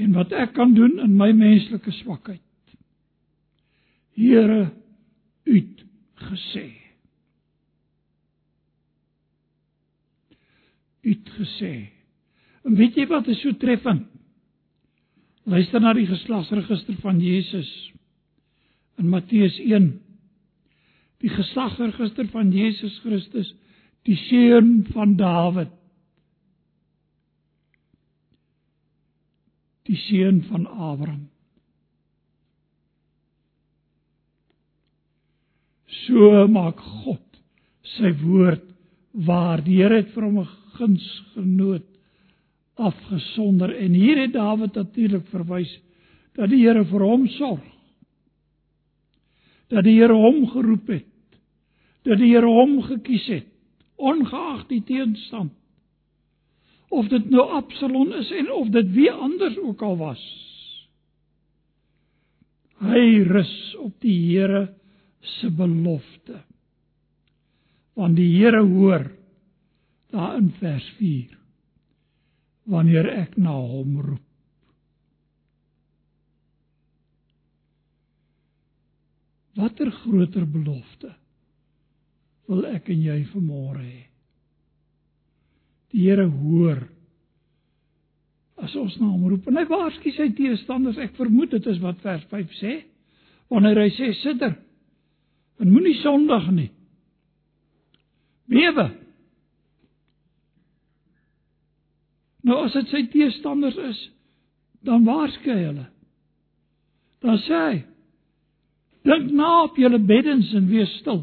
En 0.00 0.14
wat 0.16 0.32
ek 0.32 0.54
kan 0.56 0.74
doen 0.74 0.98
in 1.02 1.16
my 1.18 1.30
menslike 1.36 1.92
swakheid. 2.00 2.44
Here, 4.16 4.70
U 5.44 5.54
het 5.56 5.84
gesê. 6.30 6.66
U 11.00 11.08
het 11.14 11.32
gesê. 11.36 11.74
En 12.64 12.76
weet 12.76 12.96
jy 12.96 13.06
wat 13.10 13.28
is 13.32 13.40
so 13.40 13.56
treffend? 13.56 14.06
Luister 15.48 15.80
na 15.80 15.94
die 15.96 16.06
geslagsregister 16.06 16.98
van 17.00 17.20
Jesus 17.24 17.70
in 19.00 19.08
Matteus 19.08 19.56
1 19.64 19.94
die 21.20 21.32
geslagregister 21.32 22.28
van 22.32 22.52
Jesus 22.52 22.96
Christus, 23.04 23.50
die 24.08 24.16
seun 24.28 24.86
van 24.94 25.16
Dawid. 25.20 25.72
Die 29.90 29.98
seun 30.06 30.44
van 30.46 30.68
Abraham. 30.70 31.26
So 36.06 36.46
maak 36.46 36.78
God 37.02 37.24
sy 37.96 38.12
woord 38.22 38.62
waar 39.26 39.64
die 39.66 39.80
Here 39.80 39.98
het 39.98 40.12
vir 40.14 40.28
hom 40.28 40.38
'n 40.44 40.52
gunsgenoot 40.78 41.86
afgesonder 42.78 43.74
en 43.76 43.92
hier 43.92 44.22
het 44.22 44.32
Dawid 44.32 44.74
natuurlik 44.74 45.26
verwys 45.34 45.72
dat 46.38 46.50
die 46.50 46.62
Here 46.62 46.84
vir 46.84 47.02
hom 47.02 47.26
sorg. 47.28 47.66
Dat 49.68 49.84
die 49.84 49.98
Here 49.98 50.14
hom 50.14 50.46
geroep 50.46 50.88
het 50.88 51.06
dat 52.04 52.18
die 52.20 52.30
Here 52.32 52.46
hom 52.46 52.80
gekies 52.82 53.26
het 53.28 53.48
ongeag 54.00 54.66
die 54.70 54.82
teenstand 54.86 55.52
of 56.90 57.08
dit 57.10 57.26
nou 57.30 57.46
Absalom 57.60 58.12
is 58.18 58.30
en 58.34 58.50
of 58.52 58.70
dit 58.74 58.92
wie 58.96 59.10
anders 59.12 59.58
ook 59.62 59.82
al 59.86 59.96
was. 60.00 60.22
Hy 62.80 63.04
rus 63.28 63.56
op 63.78 63.94
die 64.02 64.16
Here 64.30 64.64
se 65.36 65.50
belofte. 65.52 66.40
Want 67.94 68.16
die 68.18 68.30
Here 68.38 68.62
hoor 68.66 69.10
daar 70.10 70.40
in 70.40 70.50
vers 70.58 70.88
4 70.98 71.36
wanneer 72.70 73.06
ek 73.10 73.36
na 73.38 73.54
hom 73.54 73.96
roep. 74.00 74.26
Watter 79.58 79.90
groter 79.90 80.46
belofte 80.46 81.10
wil 82.50 82.66
ek 82.70 82.88
en 82.90 83.02
jy 83.02 83.18
vanmôre 83.30 83.82
hê. 83.82 84.09
Die 85.90 86.06
Here 86.06 86.26
hoor 86.28 86.86
as 88.60 88.74
ons 88.76 88.98
na 89.00 89.08
hom 89.08 89.24
roep 89.30 89.46
en 89.48 89.56
hy 89.56 89.64
waarsku 89.70 90.12
sy 90.12 90.28
teestanders. 90.36 90.98
Ek 91.00 91.14
vermoed 91.16 91.54
dit 91.54 91.68
is 91.70 91.78
wat 91.80 92.02
vers 92.04 92.26
5 92.28 92.56
sê. 92.58 92.74
Wanneer 93.50 93.80
hy 93.80 93.88
sê 93.96 94.10
sitter 94.20 94.58
en 95.60 95.70
moenie 95.72 95.96
sondig 96.00 96.48
nie. 96.54 96.68
Bewe. 98.50 98.86
Nou 102.46 102.62
as 102.66 102.76
dit 102.76 102.92
sy 102.92 103.02
teestanders 103.12 103.78
is, 103.90 104.00
dan 104.86 105.04
waarsku 105.08 105.50
hy 105.52 105.62
hulle. 105.66 105.86
Dan 107.24 107.40
sê 107.44 107.64
hy 107.64 107.78
Dink 109.06 109.30
na 109.32 109.62
op 109.64 109.78
julle 109.80 109.98
beddens 110.04 110.50
en 110.56 110.66
wees 110.68 110.90
stil. 111.00 111.22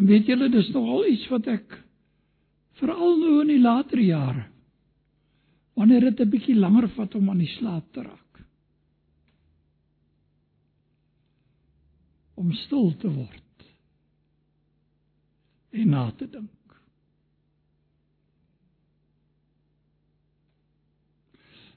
En 0.00 0.06
weet 0.08 0.30
julle, 0.30 0.48
dis 0.48 0.70
nogal 0.72 1.10
iets 1.10 1.26
wat 1.28 1.48
ek 1.52 1.74
veral 2.80 3.18
nou 3.20 3.34
in 3.42 3.50
die 3.52 3.60
later 3.60 4.00
jare 4.00 4.46
wanneer 5.76 6.06
dit 6.08 6.20
'n 6.24 6.30
bietjie 6.32 6.56
langer 6.56 6.88
vat 6.96 7.14
om 7.14 7.28
aan 7.30 7.40
die 7.40 7.52
slaap 7.56 7.92
te 7.92 8.02
raak. 8.04 8.40
Om 12.34 12.52
stil 12.52 12.96
te 12.96 13.12
word 13.12 13.66
en 15.70 15.88
na 15.88 16.10
te 16.10 16.26
dink. 16.30 16.80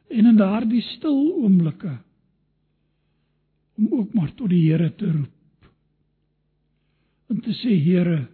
En 0.07 0.25
in 0.25 0.37
daardie 0.37 0.81
stil 0.81 1.21
oomblikke 1.43 1.97
om 3.77 3.87
ook 3.99 4.13
maar 4.13 4.33
tot 4.35 4.49
die 4.49 4.71
Here 4.71 4.95
te 4.95 5.11
roep. 5.11 5.42
En 7.33 7.41
te 7.41 7.53
sê 7.63 7.73
Here, 7.81 8.27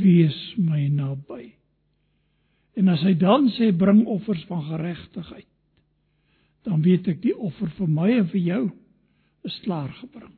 wees 0.00 0.36
my 0.56 0.86
naby. 0.88 1.50
En 2.80 2.88
as 2.88 3.02
hy 3.04 3.12
dan 3.20 3.50
sê 3.58 3.68
bring 3.76 4.06
offers 4.08 4.40
van 4.48 4.62
geregtigheid, 4.70 5.48
dan 6.64 6.80
weet 6.84 7.10
ek 7.12 7.20
die 7.20 7.34
offer 7.36 7.68
vir 7.76 7.90
my 7.92 8.08
en 8.14 8.30
vir 8.32 8.40
jou 8.40 8.62
is 9.44 9.58
klaar 9.66 9.90
gebring. 9.98 10.32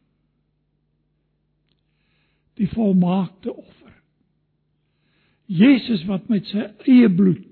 Die 2.58 2.66
volmaakte 2.74 3.54
offer. 3.54 3.94
Jesus 5.46 6.02
wat 6.10 6.26
met 6.32 6.50
sy 6.50 6.66
eie 6.88 7.10
bloed 7.12 7.46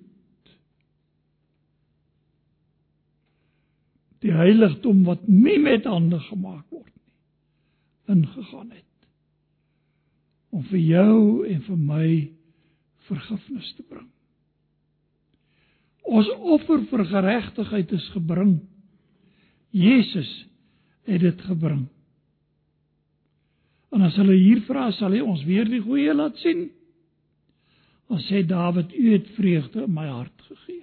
die 4.20 4.32
heiligdom 4.36 5.02
wat 5.06 5.22
nie 5.28 5.58
met 5.60 5.86
hande 5.88 6.20
gemaak 6.26 6.66
word 6.72 6.92
nie 6.92 8.16
ingegaan 8.16 8.70
het 8.74 8.89
om 10.50 10.64
vir 10.70 10.80
jou 10.82 11.20
en 11.46 11.62
vir 11.66 11.78
my 11.78 12.08
vergifnis 13.08 13.70
te 13.76 13.84
bring. 13.86 14.08
Ons 16.10 16.30
offer 16.56 16.82
vir 16.90 17.04
geregtigheid 17.06 17.92
is 17.94 18.08
gebring. 18.14 18.56
Jesus 19.70 20.30
het 21.06 21.22
dit 21.22 21.46
gebring. 21.46 21.86
En 23.94 24.02
as 24.06 24.18
hulle 24.18 24.36
hier 24.38 24.62
vra, 24.66 24.88
sal 24.94 25.14
hy 25.14 25.22
ons 25.22 25.42
weer 25.46 25.70
die 25.70 25.82
goeie 25.82 26.14
laat 26.14 26.38
sien. 26.42 26.68
Ons 28.10 28.26
sê 28.30 28.42
Dawid, 28.46 28.90
U 28.94 29.10
het 29.14 29.34
vreugde 29.36 29.86
in 29.86 29.94
my 29.94 30.08
hart 30.10 30.46
gegee 30.48 30.80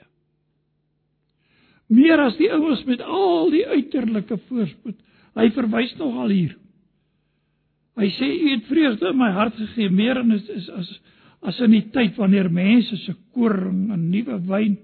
meer 1.88 2.20
as 2.20 2.38
die 2.39 2.49
ouens 2.51 2.84
met 2.88 3.01
al 3.01 3.51
die 3.53 3.65
uiterlike 3.68 4.38
voorspoed. 4.47 4.97
Hy 5.38 5.49
verwys 5.55 5.93
nogal 5.99 6.34
hier. 6.34 6.55
Hy 7.98 8.10
sê 8.14 8.28
u 8.30 8.50
het 8.54 8.68
vreugde 8.70 9.10
in 9.10 9.18
my 9.18 9.32
hart 9.34 9.56
gegee 9.58 9.89
meer 9.89 10.20
en 10.22 10.36
is, 10.38 10.50
is 10.54 10.70
as 10.70 10.89
as 11.48 11.60
in 11.62 11.72
die 11.72 11.86
tyd 11.93 12.18
wanneer 12.18 12.50
mense 12.52 12.98
se 13.04 13.14
koring 13.36 13.91
en 13.93 14.08
nuwe 14.12 14.39
wyn 14.50 14.78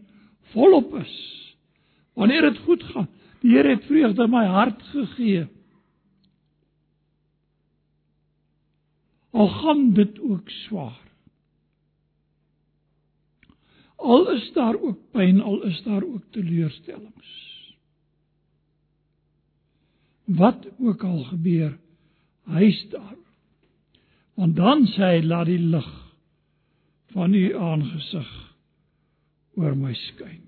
volop 0.53 0.93
is. 0.99 1.13
Wanneer 2.13 2.45
dit 2.49 2.59
goed 2.67 2.83
gaan, 2.91 3.09
die 3.41 3.55
Here 3.55 3.73
het 3.73 3.85
vreugde 3.89 4.23
in 4.23 4.31
my 4.31 4.45
hart 4.47 4.81
gegee. 4.93 5.47
Al 9.33 9.49
gaan 9.49 9.87
dit 9.97 10.19
ook 10.21 10.49
swaar. 10.49 11.01
Al 13.97 14.29
is 14.35 14.45
daar 14.53 14.75
ook 14.77 14.99
pyn, 15.11 15.41
al 15.41 15.63
is 15.63 15.81
daar 15.83 16.03
ook 16.03 16.23
teleurstellings. 16.31 17.31
Wat 20.25 20.67
ook 20.79 21.03
al 21.03 21.23
gebeur, 21.23 21.77
hy's 22.51 22.79
daar. 22.91 23.19
Want 24.39 24.55
dan 24.57 24.87
sê 24.93 25.17
hy 25.17 25.21
laat 25.25 25.47
die 25.51 25.61
lig 25.61 25.89
van 27.13 27.35
u 27.37 27.43
aangesig 27.57 28.31
oor 29.61 29.75
my 29.77 29.93
skyn. 29.93 30.41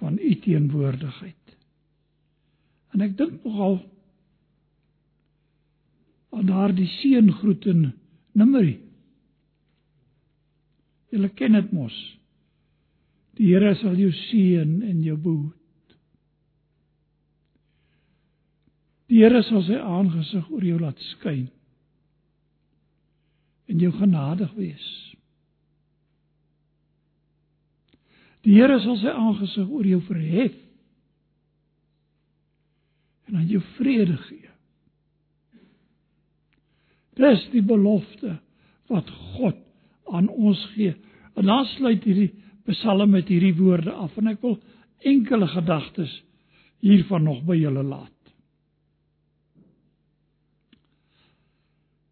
Van 0.00 0.18
u 0.18 0.34
teenwoordigheid. 0.42 1.54
En 2.94 3.06
ek 3.06 3.14
dink 3.18 3.44
nogal 3.46 3.80
aan 6.34 6.50
daardie 6.50 6.90
seëngroet 6.98 7.70
in 7.70 7.88
Numeri 8.38 8.76
Julle 11.08 11.30
ken 11.32 11.56
dit 11.56 11.70
mos. 11.72 11.94
Die 13.38 13.52
Here 13.52 13.72
sal 13.80 13.96
jou 13.96 14.10
seën 14.28 14.80
en 14.84 14.98
jou 15.04 15.16
behoed. 15.16 15.57
Die 19.08 19.22
Here 19.22 19.40
sal 19.46 19.62
sy 19.64 19.78
aangesig 19.80 20.48
oor 20.52 20.64
jou 20.64 20.78
laat 20.80 20.98
skyn 21.14 21.46
en 23.68 23.80
jou 23.80 23.92
genadig 23.96 24.52
wees. 24.56 24.86
Die 28.44 28.56
Here 28.56 28.78
sal 28.84 28.98
sy 29.00 29.12
aangesig 29.12 29.68
oor 29.68 29.88
jou 29.88 30.00
verhef 30.08 30.56
en 33.28 33.40
aan 33.40 33.48
jou 33.48 33.60
vrede 33.76 34.16
gee. 34.28 34.52
Dis 37.18 37.48
die 37.52 37.64
belofte 37.64 38.38
wat 38.88 39.08
God 39.34 39.58
aan 40.14 40.28
ons 40.32 40.60
gee. 40.76 40.94
En 41.36 41.48
dan 41.48 41.66
sluit 41.74 42.04
hierdie 42.06 42.30
Psalm 42.68 43.10
met 43.16 43.28
hierdie 43.32 43.56
woorde 43.56 43.92
af 43.96 44.16
en 44.20 44.28
ek 44.28 44.42
wil 44.44 44.58
enkele 45.08 45.48
gedagtes 45.48 46.12
hiervan 46.84 47.24
nog 47.24 47.42
by 47.48 47.56
julle 47.56 47.82
laat. 47.82 48.17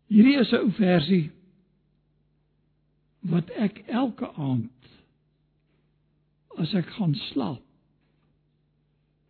Hierdie 0.06 0.38
is 0.40 0.52
'n 0.52 0.62
ou 0.62 0.70
versie 0.78 1.30
wat 3.30 3.50
ek 3.50 3.82
elke 3.90 4.28
aand 4.38 4.90
as 6.62 6.74
ek 6.78 6.86
gaan 6.98 7.14
slaap 7.30 7.64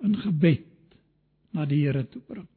in 0.05 0.17
gebed 0.21 0.67
na 1.57 1.65
die 1.65 1.81
Here 1.81 2.05
toe 2.05 2.23
bring. 2.29 2.49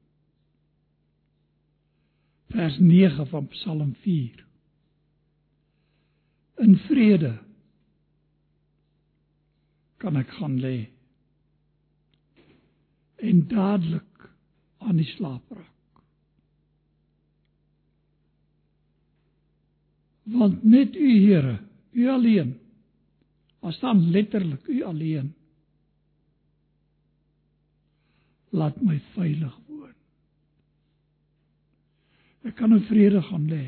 Vers 2.52 2.78
9 2.80 3.26
van 3.32 3.48
Psalm 3.56 3.96
4 4.04 4.46
in 6.60 6.76
vrede 6.90 7.34
kan 10.04 10.20
ek 10.20 10.32
gaan 10.40 10.60
lê 10.60 10.78
en 13.24 13.46
dadelik 13.48 14.30
aan 14.84 15.00
die 15.00 15.08
slaap 15.16 15.56
raak 15.56 15.79
want 20.32 20.64
net 20.64 20.96
u 20.96 21.10
Here 21.26 21.60
u 21.92 22.08
alleen. 22.10 22.54
As 23.60 23.80
dan 23.80 24.12
letterlik 24.12 24.68
u 24.68 24.84
alleen. 24.84 25.34
Laat 28.50 28.82
my 28.82 29.00
veilig 29.14 29.58
woon. 29.68 29.94
Ek 32.48 32.56
kan 32.58 32.74
in 32.74 32.86
vrede 32.88 33.22
gaan 33.22 33.50
lê. 33.52 33.66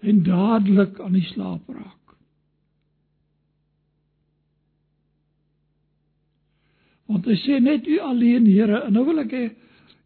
En 0.00 0.22
dadelik 0.24 1.00
aan 1.00 1.16
die 1.16 1.26
slaap 1.32 1.66
raak. 1.68 1.96
Want 7.10 7.26
hy 7.26 7.36
sê 7.42 7.58
net 7.58 7.88
u 7.90 7.98
alleen 8.06 8.46
Here 8.46 8.84
en 8.86 8.94
nou 8.94 9.08
wil 9.08 9.24
ek 9.24 9.34
hê 9.34 9.44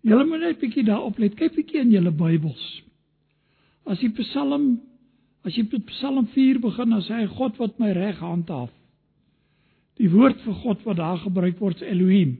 julle 0.04 0.26
moet 0.28 0.44
net 0.44 0.60
bietjie 0.60 0.84
daarop 0.86 1.18
let. 1.22 1.36
Kyk 1.38 1.56
bietjie 1.56 1.82
in 1.82 1.92
julle 1.94 2.12
Bybels. 2.14 2.64
As 3.88 4.00
die 4.00 4.12
Psalm 4.20 4.78
as 5.44 5.56
jy 5.58 5.66
met 5.68 5.84
Psalm 5.90 6.24
4 6.32 6.60
begin 6.62 6.94
dan 6.94 7.02
sê 7.04 7.18
hy 7.18 7.26
God 7.36 7.58
wat 7.60 7.76
my 7.82 7.90
reg 7.96 8.20
handhaaf. 8.22 8.72
Die 10.00 10.08
woord 10.10 10.40
vir 10.42 10.56
God 10.62 10.86
wat 10.86 10.98
daar 10.98 11.20
gebruik 11.20 11.60
word 11.60 11.82
is 11.82 11.88
Elohim. 11.90 12.38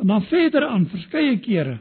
En 0.00 0.12
dan 0.12 0.22
verder 0.30 0.68
aan 0.68 0.86
verskeie 0.92 1.34
kere 1.42 1.80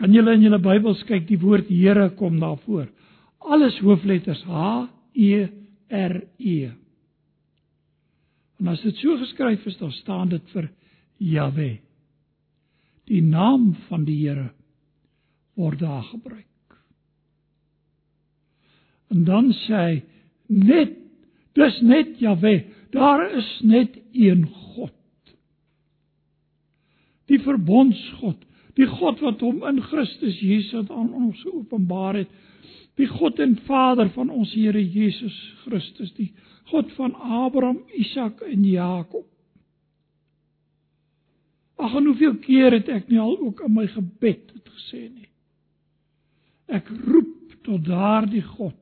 Kan 0.00 0.14
julle 0.16 0.32
in 0.32 0.46
julle 0.46 0.58
Bybels 0.64 1.02
kyk, 1.04 1.26
die 1.28 1.38
woord 1.40 1.68
Here 1.68 2.08
kom 2.16 2.38
daarvoor. 2.40 2.86
Alles 3.52 3.76
hoofletters 3.84 4.40
H 4.48 4.86
E 5.12 5.44
R 5.92 6.14
E. 6.38 6.70
En 8.60 8.70
as 8.72 8.80
dit 8.84 8.96
so 9.00 9.18
geskryf 9.20 9.66
is, 9.68 9.76
dan 9.80 9.92
staan 9.98 10.32
dit 10.32 10.54
vir 10.54 10.70
Jahwe. 11.20 11.78
Die 13.10 13.22
naam 13.22 13.74
van 13.88 14.06
die 14.08 14.18
Here 14.22 14.50
word 15.58 15.80
daar 15.82 16.04
gebruik. 16.08 16.46
En 19.10 19.24
dan 19.28 19.50
sê 19.66 19.80
hy 19.80 19.96
net 20.48 20.94
dis 21.58 21.80
net 21.82 22.16
Jahwe. 22.22 22.62
Daar 22.94 23.26
is 23.38 23.48
net 23.62 23.98
een 24.12 24.46
God. 24.74 24.96
Die 27.30 27.38
verbondsgod 27.42 28.46
die 28.78 28.86
God 28.86 29.18
wat 29.20 29.42
hom 29.44 29.64
in 29.66 29.80
Christus 29.82 30.38
Jesus 30.40 30.88
aan 30.94 31.10
ons 31.12 31.40
geopenbaar 31.42 32.22
het 32.22 32.30
Die 33.00 33.08
God 33.08 33.38
en 33.40 33.56
Vader 33.64 34.10
van 34.12 34.30
ons 34.30 34.52
Here 34.52 34.80
Jesus 34.80 35.36
Christus, 35.64 36.12
die 36.18 36.32
God 36.70 36.90
van 36.98 37.14
Abraham, 37.14 37.80
Isak 37.96 38.42
en 38.44 38.64
Jakob. 38.66 39.24
Ag 41.80 41.94
en 41.96 42.10
hoeveel 42.10 42.36
keer 42.44 42.74
het 42.76 42.88
ek 42.92 43.08
nie 43.08 43.20
al 43.20 43.38
ook 43.40 43.62
in 43.64 43.72
my 43.72 43.86
gebed 43.88 44.42
dit 44.52 44.72
gesê 44.76 45.02
nie. 45.08 45.28
Ek 46.68 46.88
roep 47.06 47.54
tot 47.64 47.84
daardie 47.86 48.44
God, 48.44 48.76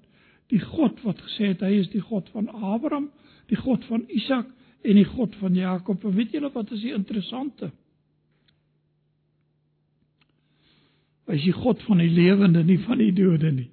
die 0.51 0.61
God 0.63 0.99
wat 1.05 1.21
gesê 1.23 1.53
het 1.53 1.63
hy 1.63 1.77
is 1.79 1.91
die 1.93 2.03
God 2.03 2.29
van 2.35 2.49
Abraham, 2.51 3.11
die 3.53 3.59
God 3.59 3.85
van 3.89 4.07
Isak 4.09 4.49
en 4.83 4.99
die 4.99 5.07
God 5.07 5.37
van 5.39 5.55
Jakob. 5.55 6.03
En 6.05 6.17
weet 6.17 6.35
julle 6.35 6.51
wat 6.55 6.73
is 6.75 6.83
die 6.83 6.95
interessante? 6.97 7.71
Hy 11.29 11.37
is 11.37 11.45
die 11.45 11.57
God 11.57 11.83
van 11.85 12.01
die 12.01 12.11
lewende, 12.11 12.65
nie 12.65 12.81
van 12.87 12.99
die 13.03 13.13
dode 13.13 13.53
nie. 13.53 13.71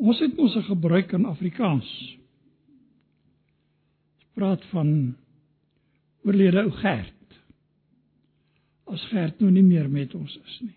Ons 0.00 0.20
het 0.20 0.36
mos 0.36 0.56
'n 0.56 0.68
gebruik 0.68 1.12
in 1.12 1.28
Afrikaans. 1.28 1.88
Praat 4.40 4.62
van 4.72 5.16
oorlede 6.24 6.62
ou 6.64 6.70
Gert. 6.80 7.40
As 8.88 9.02
Gert 9.12 9.42
nou 9.44 9.50
nie 9.52 9.64
meer 9.66 9.90
met 9.92 10.14
ons 10.16 10.32
is 10.40 10.54
nie. 10.64 10.76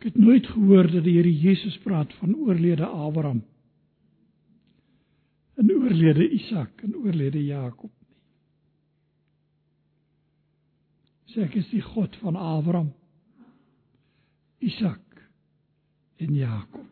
Ek 0.00 0.08
het 0.08 0.18
nooit 0.18 0.48
gehoor 0.50 0.90
dat 0.90 1.06
die 1.06 1.14
Here 1.20 1.30
Jesus 1.30 1.76
praat 1.84 2.10
van 2.18 2.34
oorlede 2.34 2.88
Abraham. 2.88 3.44
En 5.60 5.70
oorlede 5.70 6.26
Isak 6.34 6.82
en 6.82 6.98
oorlede 6.98 7.44
Jakob 7.44 7.92
nie. 8.08 8.18
Sê 11.30 11.44
ek 11.46 11.60
is 11.62 11.68
die 11.70 11.84
God 11.92 12.16
van 12.24 12.34
Abraham, 12.34 12.90
Isak 14.58 15.20
en 16.18 16.34
Jakob. 16.34 16.88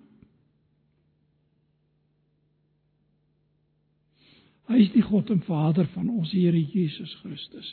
Hy 4.68 4.82
is 4.84 4.90
die 4.92 5.04
God 5.04 5.30
en 5.32 5.40
Vader 5.46 5.88
van 5.94 6.10
ons 6.12 6.32
Here 6.36 6.60
Jesus 6.60 7.14
Christus. 7.22 7.70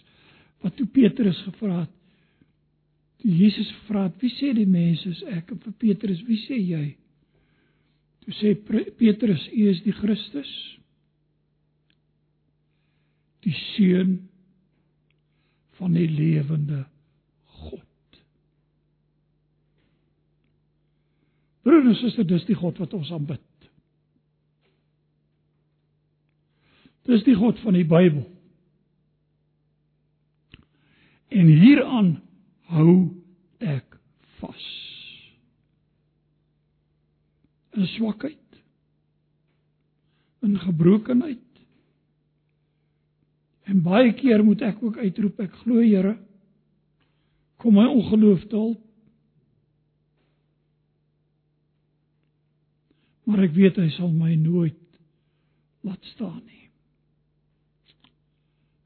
Wat 0.63 0.75
toe 0.77 0.87
Petrus 0.87 1.41
gevra 1.43 1.81
het, 1.83 1.91
toe 3.21 3.31
Jesus 3.31 3.71
vra, 3.87 4.11
"Wie 4.19 4.31
sê 4.31 4.53
die 4.53 4.65
mense 4.65 5.09
is 5.09 5.23
ek?" 5.23 5.51
en 5.51 5.59
vir 5.59 5.73
Petrus, 5.73 6.23
"Wie 6.23 6.39
sê 6.47 6.57
jy?" 6.57 6.95
Toe 8.21 8.33
sê 8.33 8.55
Petrus, 8.97 9.47
"U 9.51 9.69
is 9.69 9.81
die 9.81 9.91
Christus, 9.91 10.77
die 13.41 13.55
seun 13.75 14.29
van 15.77 15.93
die 15.93 16.07
lewende 16.07 16.85
Broer 21.65 21.81
en 21.81 21.95
suster, 21.97 22.25
dis 22.29 22.45
die 22.45 22.57
God 22.57 22.77
wat 22.77 22.93
ons 22.93 23.09
aanbid. 23.15 23.34
Dis 27.15 27.23
die 27.23 27.37
God 27.39 27.59
van 27.63 27.77
die 27.77 27.85
Bybel. 27.87 28.25
En 31.31 31.47
hieraan 31.47 32.09
hou 32.75 32.91
ek 33.63 33.95
vas. 34.41 34.65
In 37.75 37.87
swakheid, 37.95 38.59
in 40.43 40.59
gebrokenheid. 40.59 41.41
En 43.65 43.81
baie 43.83 44.11
keer 44.15 44.43
moet 44.45 44.63
ek 44.67 44.83
ook 44.83 44.99
uitroep, 44.99 45.39
ek 45.47 45.55
glo 45.63 45.79
Here, 45.83 46.17
kom 47.63 47.79
my 47.79 47.87
ongeloof 47.89 48.43
te 48.51 48.59
help. 48.59 48.81
maar 53.25 53.41
ek 53.41 53.55
weet 53.57 53.79
hy 53.81 53.89
sal 53.95 54.11
my 54.13 54.35
nooit 54.37 54.77
laat 55.85 56.11
staan 56.13 56.41
nie. 56.45 56.64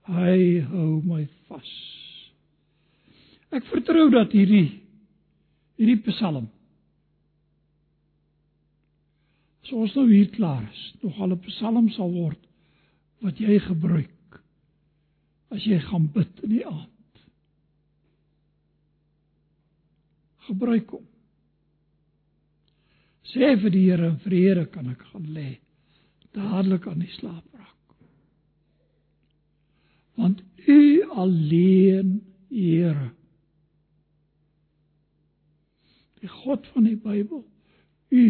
Hy 0.10 0.38
hou 0.72 1.01
my 1.05 1.26
vas. 1.49 1.74
Ek 3.53 3.66
vertrou 3.70 4.07
dat 4.14 4.34
hierdie 4.34 4.80
hierdie 5.80 6.01
Psalm 6.10 6.49
So 9.70 9.84
ons 9.86 9.93
nou 9.93 10.07
hier 10.10 10.30
klaar 10.34 10.64
is, 10.66 10.86
nog 11.03 11.18
al 11.22 11.36
'n 11.36 11.43
Psalm 11.45 11.89
sal 11.93 12.10
word 12.10 12.41
wat 13.22 13.38
jy 13.38 13.60
gebruik 13.62 14.39
as 15.53 15.66
jy 15.66 15.78
gaan 15.80 16.07
bid 16.14 16.39
in 16.43 16.49
die 16.55 16.66
aand. 16.66 17.22
Gebruik 20.47 20.89
hom. 20.89 21.05
Sê 23.30 23.53
vir 23.62 23.70
die 23.70 23.86
Here, 23.89 24.16
vrede 24.26 24.66
kan 24.74 24.89
ek 24.89 25.01
gaan 25.12 25.28
lê. 25.34 25.60
Dadelik 26.34 26.88
aan 26.88 26.99
die 27.05 27.14
slaap 27.20 27.45
raak. 27.53 27.78
Want 30.20 30.43
U 30.67 30.82
alleen, 31.15 32.20
Here. 32.49 33.11
Die 36.20 36.30
God 36.41 36.67
van 36.74 36.88
die 36.89 36.97
Bybel, 36.99 37.45
U 38.09 38.24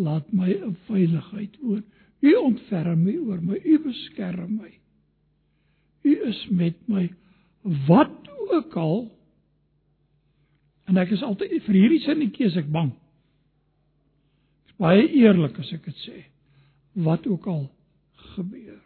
laat 0.00 0.32
my 0.32 0.48
in 0.50 0.74
veiligheid 0.88 1.58
woon. 1.60 1.84
U 2.20 2.34
ontferm 2.40 3.04
my 3.04 3.14
oor 3.20 3.42
my, 3.44 3.60
U 3.60 3.78
beskerm 3.84 4.56
my. 4.58 4.72
U 6.02 6.16
is 6.26 6.40
met 6.50 6.80
my 6.88 7.06
wat 7.86 8.30
ook 8.50 8.74
al. 8.80 9.04
En 10.90 10.98
ek 10.98 11.12
is 11.14 11.22
altyd 11.22 11.60
vir 11.68 11.76
hierdie 11.76 12.02
sinnetjie 12.02 12.48
is 12.48 12.58
ek 12.58 12.72
bang 12.72 12.90
baie 14.80 15.04
eerlik 15.20 15.58
as 15.60 15.70
ek 15.76 15.84
dit 15.90 16.04
sê. 16.06 16.22
Wat 17.04 17.26
ook 17.28 17.46
al 17.52 17.66
gebeur. 18.34 18.80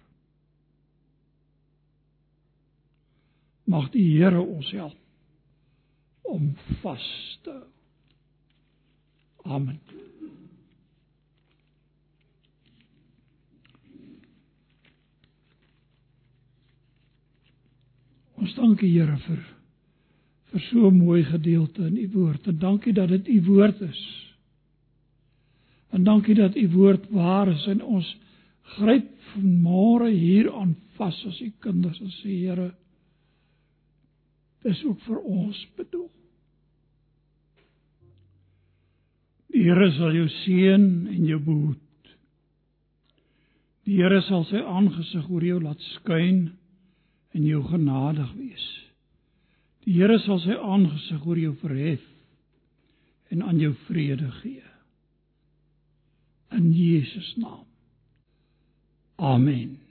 Mag 3.65 3.91
die 3.93 4.07
Here 4.17 4.41
ons 4.41 4.71
help 4.71 5.01
om 6.25 6.51
vas 6.83 7.07
te 7.45 7.53
hou. 7.53 7.71
Amen. 9.45 9.79
Ons 18.41 18.55
dank 18.57 18.81
die 18.81 18.93
Here 18.95 19.19
vir 19.27 19.43
vir 20.53 20.63
so 20.71 20.89
'n 20.89 20.99
mooi 20.99 21.25
gedeelte 21.25 21.87
in 21.87 21.97
u 21.97 22.09
woord. 22.13 22.47
En 22.47 22.59
dankie 22.59 22.93
dat 22.93 23.09
dit 23.09 23.29
u 23.29 23.43
woord 23.43 23.81
is. 23.81 24.03
En 25.91 26.05
dankie 26.05 26.35
dat 26.35 26.57
u 26.57 26.69
woord 26.69 27.11
waar 27.11 27.49
is 27.49 27.67
en 27.67 27.83
ons 27.83 28.17
gryp 28.63 29.11
vanmôre 29.35 30.11
hier 30.11 30.53
aan 30.53 30.77
vas 30.97 31.25
as 31.27 31.41
u 31.41 31.53
kinders 31.59 32.01
en 32.01 32.11
sê 32.11 32.31
Here 32.47 32.75
dis 34.65 34.85
ook 34.89 35.01
vir 35.07 35.21
ons 35.21 35.61
bedoel. 35.79 36.11
Die 39.55 39.63
Here 39.69 39.91
sal 39.95 40.17
jou 40.17 40.27
seën 40.43 40.87
en 41.13 41.27
jou 41.29 41.39
behoed. 41.45 42.15
Die 43.87 44.01
Here 44.01 44.23
sal 44.27 44.47
sy 44.49 44.59
aangesig 44.59 45.29
oor 45.31 45.45
jou 45.47 45.61
laat 45.63 45.83
skyn 45.93 46.49
en 47.35 47.47
jou 47.47 47.63
genadig 47.69 48.33
wees. 48.39 48.67
Die 49.85 49.99
Here 50.01 50.19
sal 50.25 50.41
sy 50.43 50.57
aangesig 50.57 51.23
oor 51.29 51.39
jou 51.39 51.55
verhef 51.63 52.03
en 53.31 53.45
aan 53.45 53.61
jou 53.61 53.75
vrede 53.87 54.31
gee 54.41 54.65
in 56.55 56.73
Jesus 56.73 57.35
naam. 57.37 57.67
Amen. 59.17 59.84